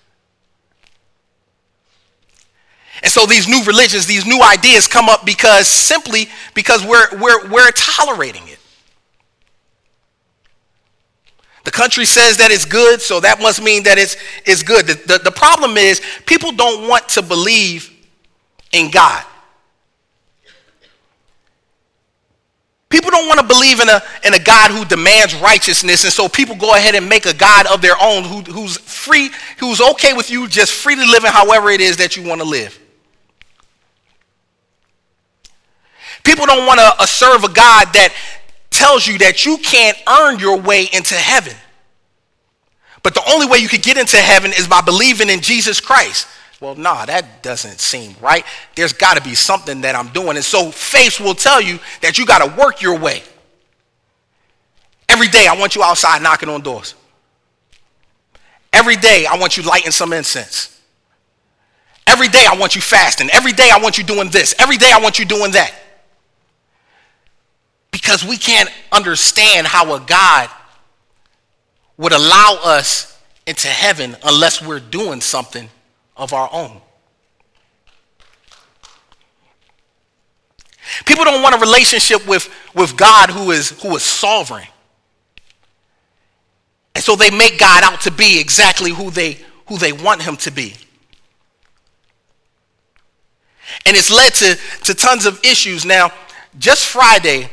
And 3.03 3.13
so 3.13 3.27
these 3.27 3.47
new 3.47 3.63
religions, 3.65 4.07
these 4.07 4.27
new 4.27 4.43
ideas 4.43 4.89
come 4.89 5.09
up 5.09 5.27
because 5.27 5.69
simply 5.69 6.29
because 6.55 6.85
we're, 6.85 7.09
we're, 7.21 7.49
we're 7.49 7.71
tolerating 7.73 8.43
it. 8.49 8.59
The 11.65 11.71
country 11.73 12.05
says 12.05 12.39
that 12.39 12.51
it's 12.51 12.65
good, 12.65 13.03
so 13.03 13.21
that 13.21 13.41
must 13.41 13.61
mean 13.61 13.83
that 13.83 13.99
it's, 13.99 14.17
it's 14.45 14.63
good. 14.63 14.87
The, 14.87 14.95
the, 14.95 15.19
the 15.25 15.31
problem 15.33 15.77
is 15.77 16.01
people 16.25 16.53
don't 16.53 16.89
want 16.89 17.09
to 17.11 17.23
believe 17.23 17.91
in 18.73 18.91
God. 18.91 19.25
People 22.89 23.11
don't 23.11 23.27
want 23.27 23.41
to 23.41 23.47
believe 23.47 23.81
in 23.81 23.89
a, 23.89 24.01
in 24.25 24.35
a 24.35 24.39
God 24.39 24.71
who 24.71 24.85
demands 24.85 25.35
righteousness, 25.37 26.05
and 26.05 26.13
so 26.13 26.29
people 26.29 26.55
go 26.55 26.75
ahead 26.75 26.95
and 26.95 27.09
make 27.09 27.27
a 27.27 27.35
God 27.35 27.67
of 27.67 27.83
their 27.83 27.97
own 28.01 28.23
who, 28.25 28.41
who's 28.41 28.79
free, 28.79 29.31
who's 29.59 29.81
okay 29.81 30.13
with 30.13 30.31
you 30.31 30.49
just 30.49 30.73
freely 30.73 31.07
living 31.07 31.31
however 31.31 31.69
it 31.71 31.81
is 31.81 31.97
that 31.97 32.17
you 32.17 32.27
want 32.27 32.41
to 32.41 32.47
live. 32.47 32.79
People 36.23 36.47
don't 36.47 36.67
want 36.67 36.81
to 36.81 36.95
uh, 36.99 37.07
serve 37.07 37.45
a 37.45 37.49
God 37.49 37.93
that 37.93 38.15
tells 38.71 39.07
you 39.07 39.19
that 39.19 39.45
you 39.45 39.59
can't 39.59 39.97
earn 40.09 40.39
your 40.39 40.61
way 40.61 40.87
into 40.93 41.15
heaven. 41.15 41.55
But 43.03 43.15
the 43.15 43.23
only 43.33 43.47
way 43.47 43.59
you 43.59 43.69
can 43.69 43.81
get 43.81 43.97
into 43.97 44.17
heaven 44.17 44.53
is 44.53 44.67
by 44.67 44.81
believing 44.81 45.29
in 45.29 45.41
Jesus 45.41 45.81
Christ. 45.81 46.27
Well, 46.61 46.75
nah, 46.75 47.05
that 47.05 47.43
doesn't 47.43 47.81
seem 47.81 48.15
right. 48.21 48.45
There's 48.75 48.95
got 48.95 49.17
to 49.17 49.23
be 49.23 49.35
something 49.35 49.83
that 49.83 49.95
I'm 49.95 50.09
doing. 50.09 50.37
And 50.37 50.45
so 50.45 50.71
faith 50.71 51.21
will 51.21 51.35
tell 51.35 51.61
you 51.61 51.79
that 52.01 52.19
you 52.19 52.25
got 52.25 52.39
to 52.39 52.59
work 52.59 52.81
your 52.81 52.99
way. 52.99 53.23
Every 55.09 55.29
day 55.29 55.47
I 55.47 55.57
want 55.57 55.77
you 55.77 55.83
outside 55.83 56.23
knocking 56.23 56.49
on 56.49 56.63
doors. 56.63 56.95
Every 58.73 58.97
day 58.97 59.27
I 59.27 59.37
want 59.37 59.57
you 59.57 59.63
lighting 59.63 59.93
some 59.93 60.13
incense. 60.13 60.81
Every 62.07 62.29
day 62.29 62.47
I 62.51 62.57
want 62.57 62.75
you 62.75 62.81
fasting. 62.81 63.29
Every 63.33 63.53
day 63.53 63.71
I 63.73 63.79
want 63.79 63.99
you 63.99 64.05
doing 64.05 64.31
this. 64.31 64.55
Every 64.59 64.77
day 64.77 64.91
I 64.93 65.01
want 65.01 65.19
you 65.19 65.25
doing 65.25 65.53
that. 65.53 65.75
Because 67.91 68.25
we 68.25 68.37
can't 68.37 68.71
understand 68.93 69.67
how 69.67 69.95
a 69.95 70.01
God 70.01 70.49
would 71.99 72.13
allow 72.13 72.59
us 72.63 73.19
into 73.47 73.69
heaven 73.69 74.17
unless 74.25 74.63
we're 74.63 74.81
doing 74.81 75.21
something 75.21 75.69
of 76.17 76.33
our 76.33 76.49
own. 76.53 76.81
People 81.05 81.25
don't 81.25 81.43
want 81.43 81.55
a 81.55 81.59
relationship 81.59 82.27
with, 82.27 82.49
with 82.75 82.97
God 82.97 83.31
who 83.31 83.51
is, 83.51 83.71
who 83.83 83.95
is 83.97 84.03
sovereign. 84.03 84.67
And 86.95 87.05
so 87.05 87.17
they 87.17 87.31
make 87.31 87.59
God 87.59 87.83
out 87.85 88.01
to 88.03 88.11
be 88.11 88.41
exactly 88.41 88.91
who 88.91 89.11
they, 89.11 89.39
who 89.67 89.77
they 89.77 89.93
want 89.93 90.23
him 90.23 90.37
to 90.39 90.51
be. 90.51 90.75
And 93.85 93.97
it's 93.97 94.11
led 94.11 94.33
to, 94.35 94.57
to 94.85 94.95
tons 94.95 95.27
of 95.27 95.45
issues. 95.45 95.85
Now, 95.85 96.11
just 96.59 96.87
Friday, 96.87 97.51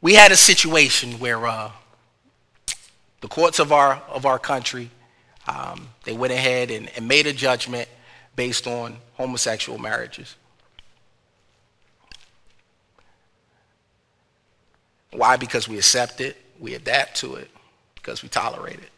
we 0.00 0.14
had 0.14 0.30
a 0.30 0.36
situation 0.36 1.18
where 1.18 1.44
uh, 1.46 1.72
the 3.22 3.28
courts 3.28 3.58
of 3.58 3.72
our, 3.72 4.02
of 4.08 4.24
our 4.24 4.38
country 4.38 4.90
um, 5.48 5.88
they 6.04 6.12
went 6.12 6.32
ahead 6.32 6.70
and, 6.70 6.88
and 6.96 7.06
made 7.06 7.26
a 7.26 7.32
judgment 7.32 7.88
based 8.34 8.66
on 8.66 8.96
homosexual 9.14 9.78
marriages. 9.78 10.36
Why? 15.12 15.36
Because 15.36 15.68
we 15.68 15.78
accept 15.78 16.20
it, 16.20 16.36
we 16.60 16.74
adapt 16.74 17.16
to 17.18 17.36
it, 17.36 17.50
because 17.94 18.22
we 18.22 18.28
tolerate 18.28 18.78
it. 18.78 18.90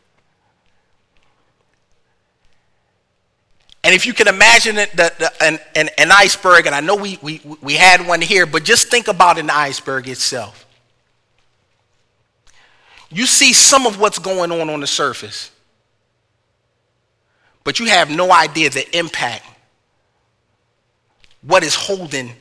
And 3.84 3.94
if 3.94 4.04
you 4.04 4.12
can 4.12 4.26
imagine 4.26 4.74
the, 4.74 4.88
the, 4.94 5.32
an, 5.42 5.58
an, 5.76 5.88
an 5.96 6.10
iceberg, 6.10 6.66
and 6.66 6.74
I 6.74 6.80
know 6.80 6.96
we, 6.96 7.18
we, 7.22 7.40
we 7.62 7.74
had 7.74 8.06
one 8.06 8.20
here, 8.20 8.44
but 8.44 8.64
just 8.64 8.88
think 8.88 9.08
about 9.08 9.38
an 9.38 9.48
iceberg 9.48 10.08
itself. 10.08 10.66
You 13.10 13.24
see 13.24 13.52
some 13.52 13.86
of 13.86 13.98
what's 13.98 14.18
going 14.18 14.50
on 14.52 14.68
on 14.68 14.80
the 14.80 14.86
surface 14.86 15.50
but 17.68 17.78
you 17.78 17.84
have 17.84 18.10
no 18.10 18.32
idea 18.32 18.70
the 18.70 18.96
impact, 18.96 19.44
what 21.42 21.62
is 21.62 21.74
holding 21.74 22.32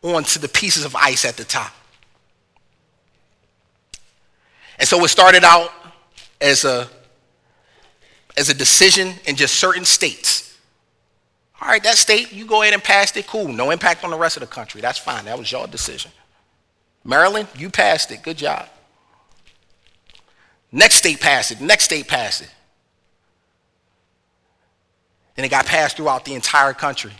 onto 0.00 0.38
the 0.38 0.48
pieces 0.48 0.86
of 0.86 0.96
ice 0.96 1.26
at 1.26 1.36
the 1.36 1.44
top. 1.44 1.74
And 4.78 4.88
so 4.88 5.04
it 5.04 5.08
started 5.08 5.44
out 5.44 5.70
as 6.40 6.64
a, 6.64 6.88
as 8.38 8.48
a 8.48 8.54
decision 8.54 9.12
in 9.26 9.36
just 9.36 9.56
certain 9.56 9.84
states. 9.84 10.58
All 11.60 11.68
right, 11.68 11.82
that 11.82 11.98
state, 11.98 12.32
you 12.32 12.46
go 12.46 12.62
ahead 12.62 12.72
and 12.72 12.82
pass 12.82 13.14
it, 13.14 13.26
cool. 13.26 13.48
No 13.48 13.70
impact 13.70 14.04
on 14.04 14.10
the 14.10 14.16
rest 14.16 14.38
of 14.38 14.40
the 14.40 14.46
country. 14.46 14.80
That's 14.80 14.98
fine. 14.98 15.26
That 15.26 15.38
was 15.38 15.52
your 15.52 15.66
decision. 15.66 16.12
Maryland, 17.04 17.48
you 17.58 17.68
passed 17.68 18.10
it. 18.10 18.22
Good 18.22 18.38
job. 18.38 18.70
Next 20.72 20.94
state 20.94 21.20
passed 21.20 21.52
it. 21.52 21.60
Next 21.60 21.84
state 21.84 22.08
passed 22.08 22.40
it 22.40 22.48
and 25.36 25.44
it 25.44 25.48
got 25.50 25.66
passed 25.66 25.96
throughout 25.96 26.24
the 26.24 26.34
entire 26.34 26.72
country. 26.72 27.12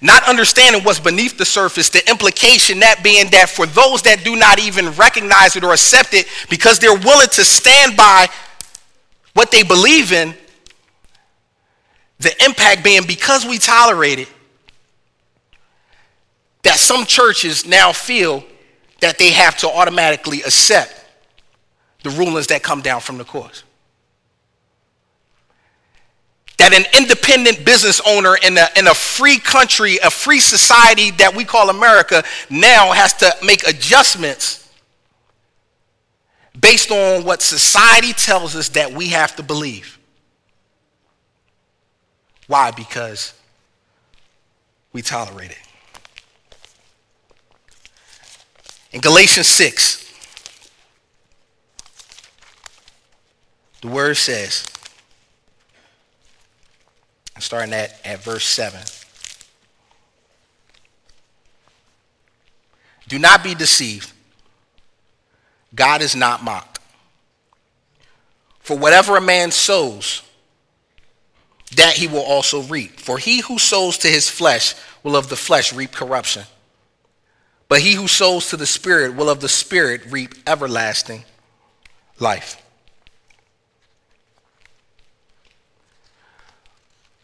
Not 0.00 0.22
understanding 0.28 0.84
what's 0.84 1.00
beneath 1.00 1.36
the 1.36 1.44
surface, 1.44 1.88
the 1.88 2.08
implication 2.08 2.80
that 2.80 3.02
being 3.02 3.28
that 3.30 3.48
for 3.48 3.66
those 3.66 4.02
that 4.02 4.22
do 4.24 4.36
not 4.36 4.60
even 4.60 4.90
recognize 4.92 5.56
it 5.56 5.64
or 5.64 5.72
accept 5.72 6.14
it 6.14 6.26
because 6.48 6.78
they're 6.78 6.96
willing 6.96 7.28
to 7.28 7.44
stand 7.44 7.96
by 7.96 8.28
what 9.34 9.50
they 9.50 9.64
believe 9.64 10.12
in, 10.12 10.34
the 12.20 12.44
impact 12.44 12.84
being 12.84 13.02
because 13.06 13.44
we 13.44 13.58
tolerate 13.58 14.20
it, 14.20 14.28
that 16.62 16.76
some 16.76 17.04
churches 17.04 17.66
now 17.66 17.90
feel 17.90 18.44
that 19.00 19.18
they 19.18 19.30
have 19.30 19.56
to 19.56 19.68
automatically 19.68 20.42
accept 20.42 20.94
the 22.04 22.10
rulings 22.10 22.46
that 22.48 22.62
come 22.62 22.80
down 22.80 23.00
from 23.00 23.18
the 23.18 23.24
courts 23.24 23.64
that 26.60 26.74
an 26.74 26.84
independent 26.94 27.64
business 27.64 28.02
owner 28.06 28.36
in 28.42 28.58
a, 28.58 28.68
in 28.76 28.86
a 28.86 28.92
free 28.92 29.38
country, 29.38 29.96
a 30.04 30.10
free 30.10 30.40
society 30.40 31.10
that 31.12 31.34
we 31.34 31.42
call 31.42 31.70
America, 31.70 32.22
now 32.50 32.92
has 32.92 33.14
to 33.14 33.34
make 33.42 33.66
adjustments 33.66 34.70
based 36.60 36.90
on 36.90 37.24
what 37.24 37.40
society 37.40 38.12
tells 38.12 38.54
us 38.54 38.68
that 38.70 38.92
we 38.92 39.08
have 39.08 39.34
to 39.36 39.42
believe. 39.42 39.98
Why? 42.46 42.72
Because 42.72 43.32
we 44.92 45.00
tolerate 45.00 45.52
it. 45.52 45.58
In 48.92 49.00
Galatians 49.00 49.46
6, 49.46 50.12
the 53.80 53.88
word 53.88 54.18
says, 54.18 54.66
starting 57.40 57.72
at, 57.72 57.98
at 58.04 58.22
verse 58.22 58.44
7. 58.44 58.80
Do 63.08 63.18
not 63.18 63.42
be 63.42 63.54
deceived. 63.54 64.12
God 65.74 66.02
is 66.02 66.14
not 66.14 66.44
mocked. 66.44 66.78
For 68.60 68.76
whatever 68.76 69.16
a 69.16 69.20
man 69.20 69.50
sows, 69.50 70.22
that 71.76 71.94
he 71.94 72.06
will 72.06 72.22
also 72.22 72.62
reap. 72.62 72.98
For 72.98 73.18
he 73.18 73.40
who 73.40 73.58
sows 73.58 73.98
to 73.98 74.08
his 74.08 74.28
flesh 74.28 74.74
will 75.02 75.16
of 75.16 75.28
the 75.28 75.36
flesh 75.36 75.72
reap 75.72 75.92
corruption. 75.92 76.44
But 77.68 77.80
he 77.80 77.94
who 77.94 78.08
sows 78.08 78.50
to 78.50 78.56
the 78.56 78.66
Spirit 78.66 79.14
will 79.14 79.30
of 79.30 79.40
the 79.40 79.48
Spirit 79.48 80.02
reap 80.10 80.34
everlasting 80.46 81.24
life. 82.18 82.60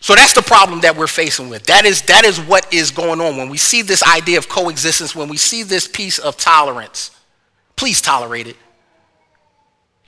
So 0.07 0.15
that's 0.15 0.35
the 0.35 0.43
problem 0.43 0.83
that 0.83 0.97
we're 0.97 1.09
facing 1.09 1.49
with. 1.49 1.65
That 1.65 1.85
is, 1.85 2.03
that 2.03 2.25
is 2.25 2.39
what 2.39 2.73
is 2.73 2.93
going 2.93 3.21
on. 3.21 3.37
When 3.37 3.49
we 3.49 3.57
see 3.57 3.83
this 3.83 4.05
idea 4.05 4.39
of 4.39 4.49
coexistence, 4.49 5.17
when 5.17 5.27
we 5.29 5.37
see 5.37 5.65
this 5.65 5.89
piece 5.89 6.21
of 6.21 6.37
tolerance, 6.37 7.11
please 7.75 8.01
tolerate 8.01 8.47
it. 8.47 8.55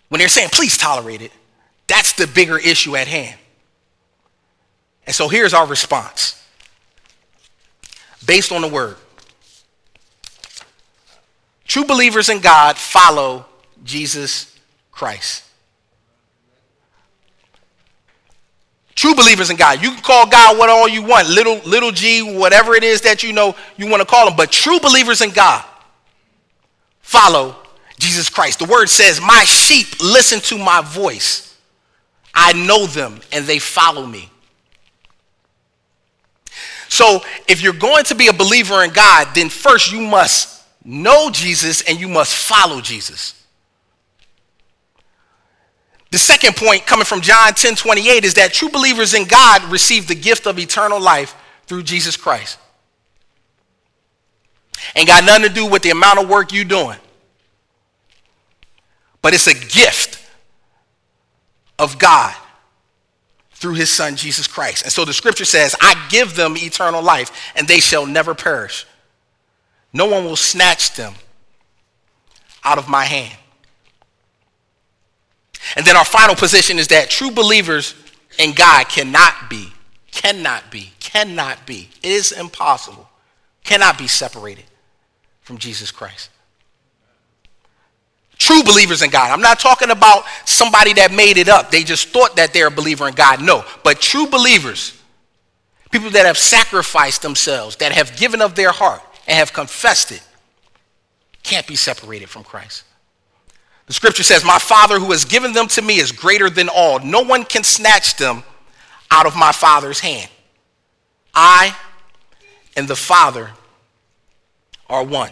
When 0.08 0.20
they're 0.20 0.28
saying, 0.28 0.50
please 0.52 0.78
tolerate 0.78 1.20
it, 1.20 1.32
that's 1.88 2.12
the 2.12 2.28
bigger 2.28 2.58
issue 2.58 2.94
at 2.94 3.08
hand. 3.08 3.40
And 5.04 5.16
so 5.16 5.26
here's 5.26 5.52
our 5.52 5.66
response 5.66 6.40
based 8.24 8.52
on 8.52 8.62
the 8.62 8.68
word. 8.68 8.98
True 11.66 11.84
believers 11.84 12.28
in 12.28 12.38
God 12.38 12.76
follow 12.76 13.46
Jesus 13.82 14.56
Christ. 14.92 15.42
True 18.98 19.14
believers 19.14 19.48
in 19.48 19.56
God. 19.56 19.80
You 19.80 19.92
can 19.92 20.02
call 20.02 20.26
God 20.26 20.58
what 20.58 20.68
all 20.68 20.88
you 20.88 21.04
want, 21.04 21.28
little, 21.28 21.58
little 21.58 21.92
g, 21.92 22.36
whatever 22.36 22.74
it 22.74 22.82
is 22.82 23.02
that 23.02 23.22
you 23.22 23.32
know 23.32 23.54
you 23.76 23.86
want 23.88 24.00
to 24.00 24.04
call 24.04 24.26
him. 24.26 24.34
But 24.36 24.50
true 24.50 24.80
believers 24.80 25.20
in 25.20 25.30
God 25.30 25.64
follow 27.00 27.54
Jesus 28.00 28.28
Christ. 28.28 28.58
The 28.58 28.64
word 28.64 28.88
says, 28.88 29.20
My 29.20 29.44
sheep 29.44 29.86
listen 30.00 30.40
to 30.40 30.58
my 30.58 30.82
voice. 30.82 31.56
I 32.34 32.54
know 32.54 32.86
them 32.86 33.20
and 33.30 33.44
they 33.44 33.60
follow 33.60 34.04
me. 34.04 34.30
So 36.88 37.22
if 37.46 37.62
you're 37.62 37.74
going 37.74 38.02
to 38.06 38.16
be 38.16 38.26
a 38.26 38.32
believer 38.32 38.82
in 38.82 38.90
God, 38.90 39.28
then 39.32 39.48
first 39.48 39.92
you 39.92 40.00
must 40.00 40.60
know 40.84 41.30
Jesus 41.30 41.82
and 41.82 42.00
you 42.00 42.08
must 42.08 42.34
follow 42.34 42.80
Jesus. 42.80 43.37
The 46.10 46.18
second 46.18 46.56
point 46.56 46.86
coming 46.86 47.04
from 47.04 47.20
John 47.20 47.52
10 47.52 47.74
28 47.74 48.24
is 48.24 48.34
that 48.34 48.52
true 48.52 48.70
believers 48.70 49.14
in 49.14 49.26
God 49.26 49.62
receive 49.64 50.08
the 50.08 50.14
gift 50.14 50.46
of 50.46 50.58
eternal 50.58 51.00
life 51.00 51.34
through 51.66 51.82
Jesus 51.82 52.16
Christ. 52.16 52.58
Ain't 54.96 55.08
got 55.08 55.24
nothing 55.24 55.48
to 55.48 55.54
do 55.54 55.66
with 55.66 55.82
the 55.82 55.90
amount 55.90 56.18
of 56.18 56.28
work 56.28 56.52
you're 56.52 56.64
doing. 56.64 56.98
But 59.20 59.34
it's 59.34 59.46
a 59.46 59.54
gift 59.54 60.24
of 61.78 61.98
God 61.98 62.34
through 63.52 63.74
his 63.74 63.90
son 63.90 64.16
Jesus 64.16 64.46
Christ. 64.46 64.84
And 64.84 64.92
so 64.92 65.04
the 65.04 65.12
scripture 65.12 65.44
says, 65.44 65.74
I 65.80 66.06
give 66.10 66.36
them 66.36 66.56
eternal 66.56 67.02
life 67.02 67.52
and 67.56 67.66
they 67.66 67.80
shall 67.80 68.06
never 68.06 68.34
perish. 68.34 68.86
No 69.92 70.06
one 70.06 70.24
will 70.24 70.36
snatch 70.36 70.94
them 70.94 71.14
out 72.64 72.78
of 72.78 72.88
my 72.88 73.04
hand. 73.04 73.36
And 75.76 75.86
then 75.86 75.96
our 75.96 76.04
final 76.04 76.34
position 76.34 76.78
is 76.78 76.88
that 76.88 77.10
true 77.10 77.30
believers 77.30 77.94
in 78.38 78.52
God 78.52 78.88
cannot 78.88 79.50
be, 79.50 79.68
cannot 80.10 80.70
be, 80.70 80.92
cannot 81.00 81.66
be, 81.66 81.88
it 82.02 82.10
is 82.10 82.32
impossible, 82.32 83.08
cannot 83.64 83.98
be 83.98 84.06
separated 84.06 84.64
from 85.42 85.58
Jesus 85.58 85.90
Christ. 85.90 86.30
True 88.38 88.62
believers 88.62 89.02
in 89.02 89.10
God. 89.10 89.32
I'm 89.32 89.40
not 89.40 89.58
talking 89.58 89.90
about 89.90 90.24
somebody 90.44 90.92
that 90.94 91.12
made 91.12 91.38
it 91.38 91.48
up. 91.48 91.70
They 91.70 91.82
just 91.82 92.08
thought 92.08 92.36
that 92.36 92.52
they're 92.52 92.68
a 92.68 92.70
believer 92.70 93.08
in 93.08 93.14
God. 93.14 93.42
No. 93.42 93.64
But 93.82 94.00
true 94.00 94.26
believers, 94.28 94.96
people 95.90 96.10
that 96.10 96.24
have 96.24 96.38
sacrificed 96.38 97.22
themselves, 97.22 97.76
that 97.76 97.92
have 97.92 98.16
given 98.16 98.40
of 98.40 98.54
their 98.54 98.70
heart 98.70 99.02
and 99.26 99.36
have 99.36 99.52
confessed 99.52 100.12
it, 100.12 100.22
can't 101.42 101.66
be 101.66 101.74
separated 101.74 102.28
from 102.28 102.44
Christ. 102.44 102.84
The 103.88 103.94
scripture 103.94 104.22
says, 104.22 104.44
My 104.44 104.58
Father 104.58 104.98
who 104.98 105.10
has 105.12 105.24
given 105.24 105.52
them 105.52 105.66
to 105.68 105.82
me 105.82 105.98
is 105.98 106.12
greater 106.12 106.48
than 106.48 106.68
all. 106.68 107.00
No 107.00 107.22
one 107.22 107.44
can 107.44 107.64
snatch 107.64 108.16
them 108.16 108.44
out 109.10 109.26
of 109.26 109.34
my 109.34 109.50
Father's 109.50 109.98
hand. 109.98 110.30
I 111.34 111.74
and 112.76 112.86
the 112.86 112.96
Father 112.96 113.50
are 114.88 115.02
one. 115.02 115.30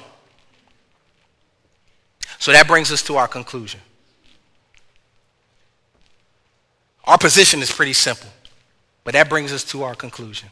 So 2.38 2.52
that 2.52 2.66
brings 2.66 2.90
us 2.90 3.02
to 3.04 3.16
our 3.16 3.28
conclusion. 3.28 3.80
Our 7.04 7.18
position 7.18 7.60
is 7.60 7.70
pretty 7.70 7.92
simple, 7.92 8.30
but 9.04 9.12
that 9.12 9.28
brings 9.28 9.52
us 9.52 9.64
to 9.64 9.82
our 9.82 9.94
conclusion. 9.94 10.48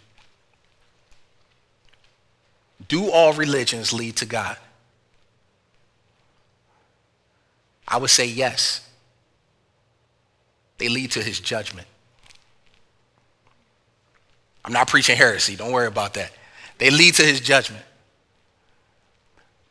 Do 2.86 3.10
all 3.10 3.32
religions 3.32 3.92
lead 3.92 4.16
to 4.16 4.26
God? 4.26 4.56
I 7.94 7.96
would 7.96 8.10
say 8.10 8.26
yes. 8.26 8.80
They 10.78 10.88
lead 10.88 11.12
to 11.12 11.22
his 11.22 11.38
judgment. 11.38 11.86
I'm 14.64 14.72
not 14.72 14.88
preaching 14.88 15.16
heresy. 15.16 15.54
Don't 15.54 15.70
worry 15.70 15.86
about 15.86 16.14
that. 16.14 16.32
They 16.78 16.90
lead 16.90 17.14
to 17.14 17.22
his 17.22 17.38
judgment. 17.38 17.84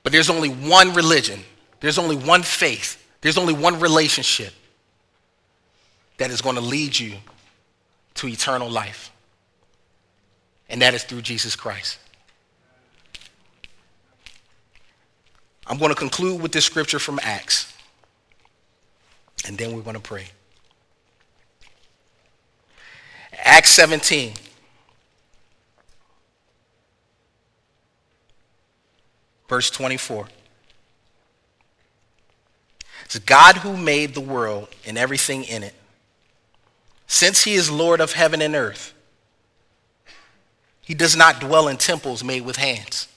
But 0.04 0.14
there's 0.14 0.30
only 0.30 0.48
one 0.48 0.94
religion, 0.94 1.42
there's 1.82 1.98
only 1.98 2.16
one 2.16 2.44
faith, 2.44 3.06
there's 3.20 3.38
only 3.38 3.54
one 3.54 3.82
relationship 3.82 4.54
that 6.16 6.32
is 6.32 6.40
going 6.40 6.56
to 6.56 6.62
lead 6.62 6.98
you 6.98 7.16
to 8.14 8.28
eternal 8.30 8.70
life. 8.70 9.12
And 10.70 10.82
that 10.82 10.94
is 10.94 11.04
through 11.04 11.24
Jesus 11.24 11.58
Christ. 11.58 12.00
I'm 15.68 15.78
going 15.78 15.90
to 15.90 15.96
conclude 15.96 16.42
with 16.42 16.54
this 16.54 16.64
scripture 16.64 17.00
from 17.00 17.20
Acts. 17.22 17.73
And 19.46 19.58
then 19.58 19.76
we're 19.76 19.82
going 19.82 19.96
to 19.96 20.02
pray. 20.02 20.28
Acts 23.44 23.72
17. 23.72 24.34
Verse 29.50 29.70
24. 29.70 30.28
It's 33.06 33.20
God 33.20 33.58
who 33.58 33.78
made 33.78 34.14
the 34.14 34.22
world 34.22 34.70
and 34.88 34.98
everything 34.98 35.44
in 35.44 35.64
it. 35.64 35.76
Since 37.06 37.44
he 37.44 37.54
is 37.54 37.70
Lord 37.70 38.02
of 38.02 38.14
heaven 38.14 38.42
and 38.42 38.56
earth, 38.56 38.94
he 40.82 40.94
does 40.94 41.16
not 41.16 41.40
dwell 41.40 41.68
in 41.68 41.78
temples 41.78 42.24
made 42.24 42.44
with 42.44 42.56
hands, 42.56 43.08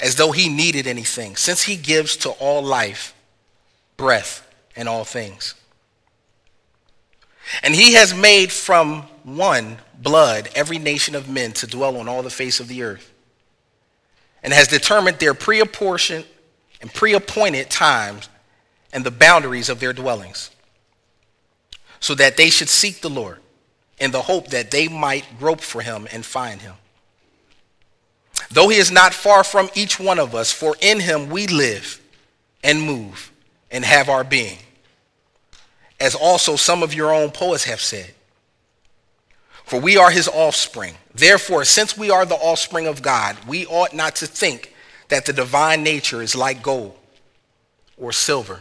as 0.00 0.16
though 0.16 0.32
he 0.32 0.48
needed 0.48 0.86
anything, 0.86 1.36
since 1.36 1.62
he 1.62 1.76
gives 1.76 2.16
to 2.18 2.30
all 2.30 2.62
life, 2.62 3.14
breath, 3.96 4.46
and 4.76 4.88
all 4.88 5.04
things. 5.04 5.54
And 7.62 7.74
he 7.74 7.94
has 7.94 8.14
made 8.14 8.52
from 8.52 9.02
one 9.24 9.78
blood 9.98 10.48
every 10.54 10.78
nation 10.78 11.14
of 11.14 11.28
men 11.28 11.52
to 11.52 11.66
dwell 11.66 11.96
on 11.96 12.08
all 12.08 12.22
the 12.22 12.30
face 12.30 12.60
of 12.60 12.68
the 12.68 12.82
earth, 12.82 13.12
and 14.42 14.52
has 14.52 14.68
determined 14.68 15.18
their 15.18 15.34
pre-apportioned 15.34 16.24
and 16.80 16.92
pre-appointed 16.92 17.70
times 17.70 18.28
and 18.92 19.04
the 19.04 19.10
boundaries 19.10 19.68
of 19.68 19.80
their 19.80 19.92
dwellings, 19.92 20.50
so 22.00 22.14
that 22.14 22.36
they 22.36 22.50
should 22.50 22.68
seek 22.68 23.00
the 23.00 23.10
Lord 23.10 23.38
in 23.98 24.10
the 24.10 24.22
hope 24.22 24.48
that 24.48 24.70
they 24.70 24.88
might 24.88 25.24
grope 25.38 25.60
for 25.60 25.80
him 25.80 26.08
and 26.12 26.24
find 26.24 26.60
him. 26.60 26.74
Though 28.50 28.68
he 28.68 28.78
is 28.78 28.90
not 28.90 29.14
far 29.14 29.44
from 29.44 29.70
each 29.74 29.98
one 29.98 30.18
of 30.18 30.34
us, 30.34 30.52
for 30.52 30.76
in 30.80 31.00
him 31.00 31.30
we 31.30 31.46
live 31.46 32.00
and 32.62 32.82
move 32.82 33.31
and 33.72 33.84
have 33.84 34.08
our 34.08 34.22
being. 34.22 34.58
As 35.98 36.14
also 36.14 36.54
some 36.56 36.82
of 36.82 36.94
your 36.94 37.12
own 37.12 37.30
poets 37.30 37.64
have 37.64 37.80
said. 37.80 38.14
For 39.64 39.80
we 39.80 39.96
are 39.96 40.10
his 40.10 40.28
offspring. 40.28 40.94
Therefore, 41.14 41.64
since 41.64 41.96
we 41.96 42.10
are 42.10 42.26
the 42.26 42.34
offspring 42.34 42.86
of 42.86 43.02
God, 43.02 43.36
we 43.48 43.66
ought 43.66 43.94
not 43.94 44.16
to 44.16 44.26
think 44.26 44.74
that 45.08 45.24
the 45.24 45.32
divine 45.32 45.82
nature 45.82 46.22
is 46.22 46.34
like 46.34 46.62
gold 46.62 46.96
or 47.96 48.12
silver 48.12 48.60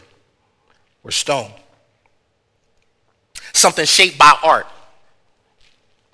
or 1.03 1.11
stone. 1.11 1.51
Something 3.53 3.85
shaped 3.85 4.17
by 4.17 4.33
art 4.43 4.67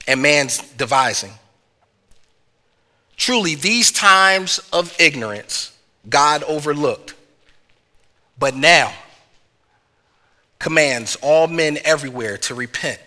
and 0.08 0.22
man's 0.22 0.60
devising. 0.74 1.34
Truly, 3.16 3.56
these 3.56 3.92
times 3.92 4.60
of 4.72 4.96
ignorance 5.00 5.78
God 6.08 6.44
overlooked 6.44 7.14
but 8.40 8.56
now 8.56 8.94
commands 10.60 11.18
all 11.22 11.48
men 11.48 11.78
everywhere 11.84 12.38
to 12.38 12.56
repent 12.56 13.00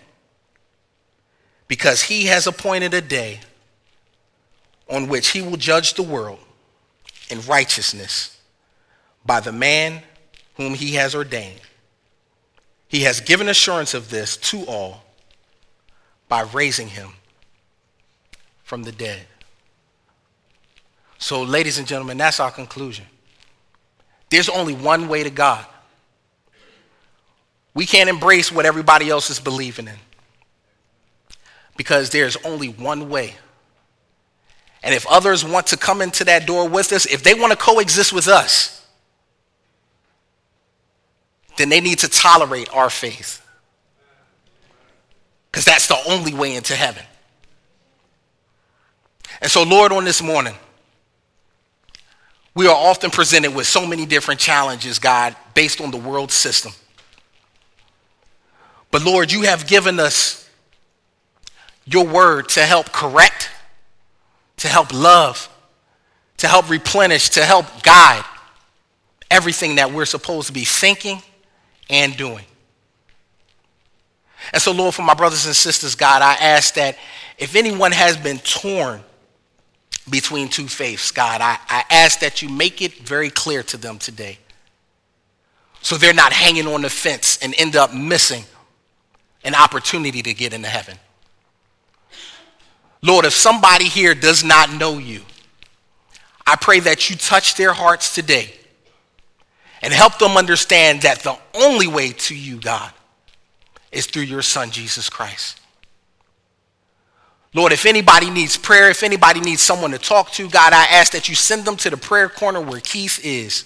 because 1.69 2.03
he 2.03 2.27
has 2.27 2.47
appointed 2.47 2.95
a 2.95 3.01
day 3.01 3.41
on 4.89 5.09
which 5.09 5.29
he 5.29 5.41
will 5.41 5.57
judge 5.57 5.95
the 5.95 6.03
world 6.03 6.39
in 7.29 7.41
righteousness 7.43 8.37
by 9.25 9.41
the 9.41 9.53
man 9.53 10.03
whom 10.57 10.75
he 10.75 10.95
has 10.95 11.15
ordained. 11.15 11.61
He 12.89 13.03
has 13.03 13.21
given 13.21 13.49
assurance 13.49 13.95
of 13.95 14.11
this 14.11 14.37
to 14.39 14.65
all 14.67 15.05
by 16.29 16.43
raising 16.43 16.89
him 16.89 17.11
from 18.65 18.83
the 18.83 18.93
dead. 18.93 19.27
So, 21.19 21.43
ladies 21.43 21.79
and 21.79 21.87
gentlemen, 21.87 22.19
that's 22.19 22.41
our 22.41 22.51
conclusion. 22.51 23.05
There's 24.31 24.49
only 24.49 24.75
one 24.75 25.09
way 25.09 25.23
to 25.25 25.31
God. 25.31 25.67
We 27.75 27.87
can't 27.87 28.09
embrace 28.09 28.51
what 28.51 28.67
everybody 28.67 29.11
else 29.11 29.31
is 29.31 29.39
believing 29.39 29.89
in 29.89 29.97
because 31.77 32.11
there's 32.11 32.37
only 32.45 32.69
one 32.69 33.09
way. 33.09 33.35
And 34.83 34.95
if 34.95 35.07
others 35.07 35.45
want 35.45 35.69
to 35.69 35.77
come 35.77 36.01
into 36.01 36.25
that 36.25 36.47
door 36.47 36.69
with 36.69 36.93
us, 36.93 37.07
if 37.07 37.23
they 37.23 37.35
want 37.35 37.53
to 37.53 37.57
coexist 37.57 38.13
with 38.13 38.29
us, 38.29 38.87
then 41.57 41.69
they 41.69 41.81
need 41.81 41.99
to 41.99 42.09
tolerate 42.09 42.69
our 42.73 42.89
faith. 42.89 43.47
Because 45.51 45.65
that's 45.65 45.89
the 45.89 45.99
only 46.09 46.33
way 46.33 46.55
into 46.55 46.75
heaven. 46.75 47.05
And 49.43 49.51
so, 49.51 49.63
Lord, 49.63 49.93
on 49.93 50.05
this 50.05 50.23
morning, 50.23 50.55
we 52.61 52.67
are 52.67 52.77
often 52.77 53.11
presented 53.11 53.55
with 53.55 53.67
so 53.67 53.87
many 53.87 54.05
different 54.05 54.39
challenges, 54.39 54.99
God, 54.99 55.35
based 55.55 55.81
on 55.81 55.91
the 55.91 55.97
world 55.97 56.31
system. 56.31 56.73
But 58.91 59.03
Lord, 59.03 59.33
you 59.33 59.45
have 59.45 59.67
given 59.67 59.99
us 59.99 60.47
your 61.87 62.07
word 62.07 62.51
to 62.51 62.61
help 62.61 62.93
correct, 62.93 63.49
to 64.59 64.69
help 64.69 64.93
love, 64.93 65.49
to 66.37 66.49
help 66.49 66.69
replenish, 66.69 67.31
to 67.31 67.47
help 67.47 67.83
guide, 67.83 68.27
everything 69.31 69.77
that 69.77 69.91
we're 69.91 70.05
supposed 70.05 70.49
to 70.49 70.53
be 70.53 70.65
thinking 70.65 71.23
and 71.89 72.15
doing. 72.15 72.45
And 74.53 74.61
so, 74.61 74.73
Lord, 74.73 74.95
for 74.95 75.01
my 75.01 75.15
brothers 75.15 75.47
and 75.47 75.57
sisters, 75.57 75.95
God, 75.95 76.21
I 76.21 76.35
ask 76.35 76.75
that 76.75 76.99
if 77.39 77.57
anyone 77.57 77.93
has 77.93 78.19
been 78.19 78.37
torn 78.41 79.01
between 80.09 80.49
two 80.49 80.67
faiths, 80.67 81.11
God, 81.11 81.41
I, 81.41 81.59
I 81.69 81.85
ask 81.91 82.21
that 82.21 82.43
you 82.43 82.49
make 82.49 82.83
it 82.83 82.95
very 82.95 83.31
clear 83.31 83.63
to 83.65 83.77
them 83.77 83.99
today. 83.99 84.39
So 85.83 85.97
they're 85.97 86.15
not 86.15 86.33
hanging 86.33 86.67
on 86.67 86.83
the 86.83 86.91
fence 86.91 87.39
and 87.43 87.55
end 87.59 87.77
up 87.77 87.95
missing 87.95 88.45
an 89.45 89.55
opportunity 89.55 90.23
to 90.23 90.35
get 90.35 90.53
into 90.53 90.69
heaven. 90.69 90.97
Lord, 93.03 93.25
if 93.25 93.33
somebody 93.33 93.87
here 93.87 94.15
does 94.15 94.45
not 94.45 94.73
know 94.73 94.99
you, 94.99 95.23
I 96.47 96.57
pray 96.57 96.81
that 96.81 97.09
you 97.09 97.17
touch 97.17 97.55
their 97.55 97.73
hearts 97.73 98.15
today 98.15 98.53
and 99.83 99.93
help 99.93 100.19
them 100.19 100.37
understand 100.37 101.03
that 101.03 101.21
the 101.21 101.39
only 101.55 101.87
way 101.87 102.13
to 102.13 102.37
you, 102.37 102.61
God, 102.61 102.93
is 103.91 104.07
through 104.07 104.25
your 104.25 104.43
son, 104.43 104.71
Jesus 104.71 105.09
Christ. 105.09 105.60
Lord, 107.53 107.73
if 107.73 107.85
anybody 107.85 108.31
needs 108.31 108.57
prayer, 108.57 108.91
if 108.91 109.03
anybody 109.03 109.41
needs 109.41 109.61
someone 109.61 109.91
to 109.91 109.99
talk 109.99 110.31
to, 110.33 110.49
God, 110.49 110.73
I 110.73 110.85
ask 110.85 111.13
that 111.13 111.29
you 111.29 111.35
send 111.35 111.65
them 111.65 111.77
to 111.79 111.91
the 111.91 111.97
prayer 111.97 112.29
corner 112.29 112.61
where 112.61 112.81
Keith 112.81 113.21
is 113.25 113.65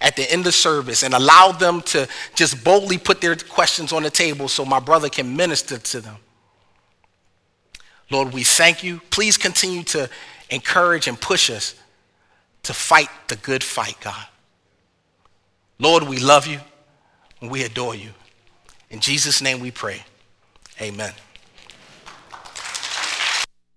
at 0.00 0.16
the 0.16 0.30
end 0.30 0.46
of 0.46 0.54
service 0.54 1.02
and 1.02 1.14
allow 1.14 1.50
them 1.50 1.80
to 1.80 2.06
just 2.34 2.62
boldly 2.62 2.98
put 2.98 3.22
their 3.22 3.34
questions 3.34 3.92
on 3.92 4.02
the 4.02 4.10
table 4.10 4.48
so 4.48 4.64
my 4.64 4.78
brother 4.78 5.08
can 5.08 5.34
minister 5.34 5.78
to 5.78 6.00
them. 6.00 6.16
Lord, 8.10 8.34
we 8.34 8.44
thank 8.44 8.84
you. 8.84 9.00
Please 9.08 9.38
continue 9.38 9.82
to 9.84 10.10
encourage 10.50 11.08
and 11.08 11.18
push 11.18 11.48
us 11.48 11.74
to 12.64 12.74
fight 12.74 13.08
the 13.28 13.36
good 13.36 13.64
fight, 13.64 13.96
God. 14.02 14.26
Lord, 15.78 16.02
we 16.02 16.18
love 16.18 16.46
you 16.46 16.60
and 17.40 17.50
we 17.50 17.62
adore 17.62 17.94
you. 17.94 18.10
In 18.90 19.00
Jesus' 19.00 19.40
name 19.40 19.60
we 19.60 19.70
pray. 19.70 20.02
Amen. 20.80 21.12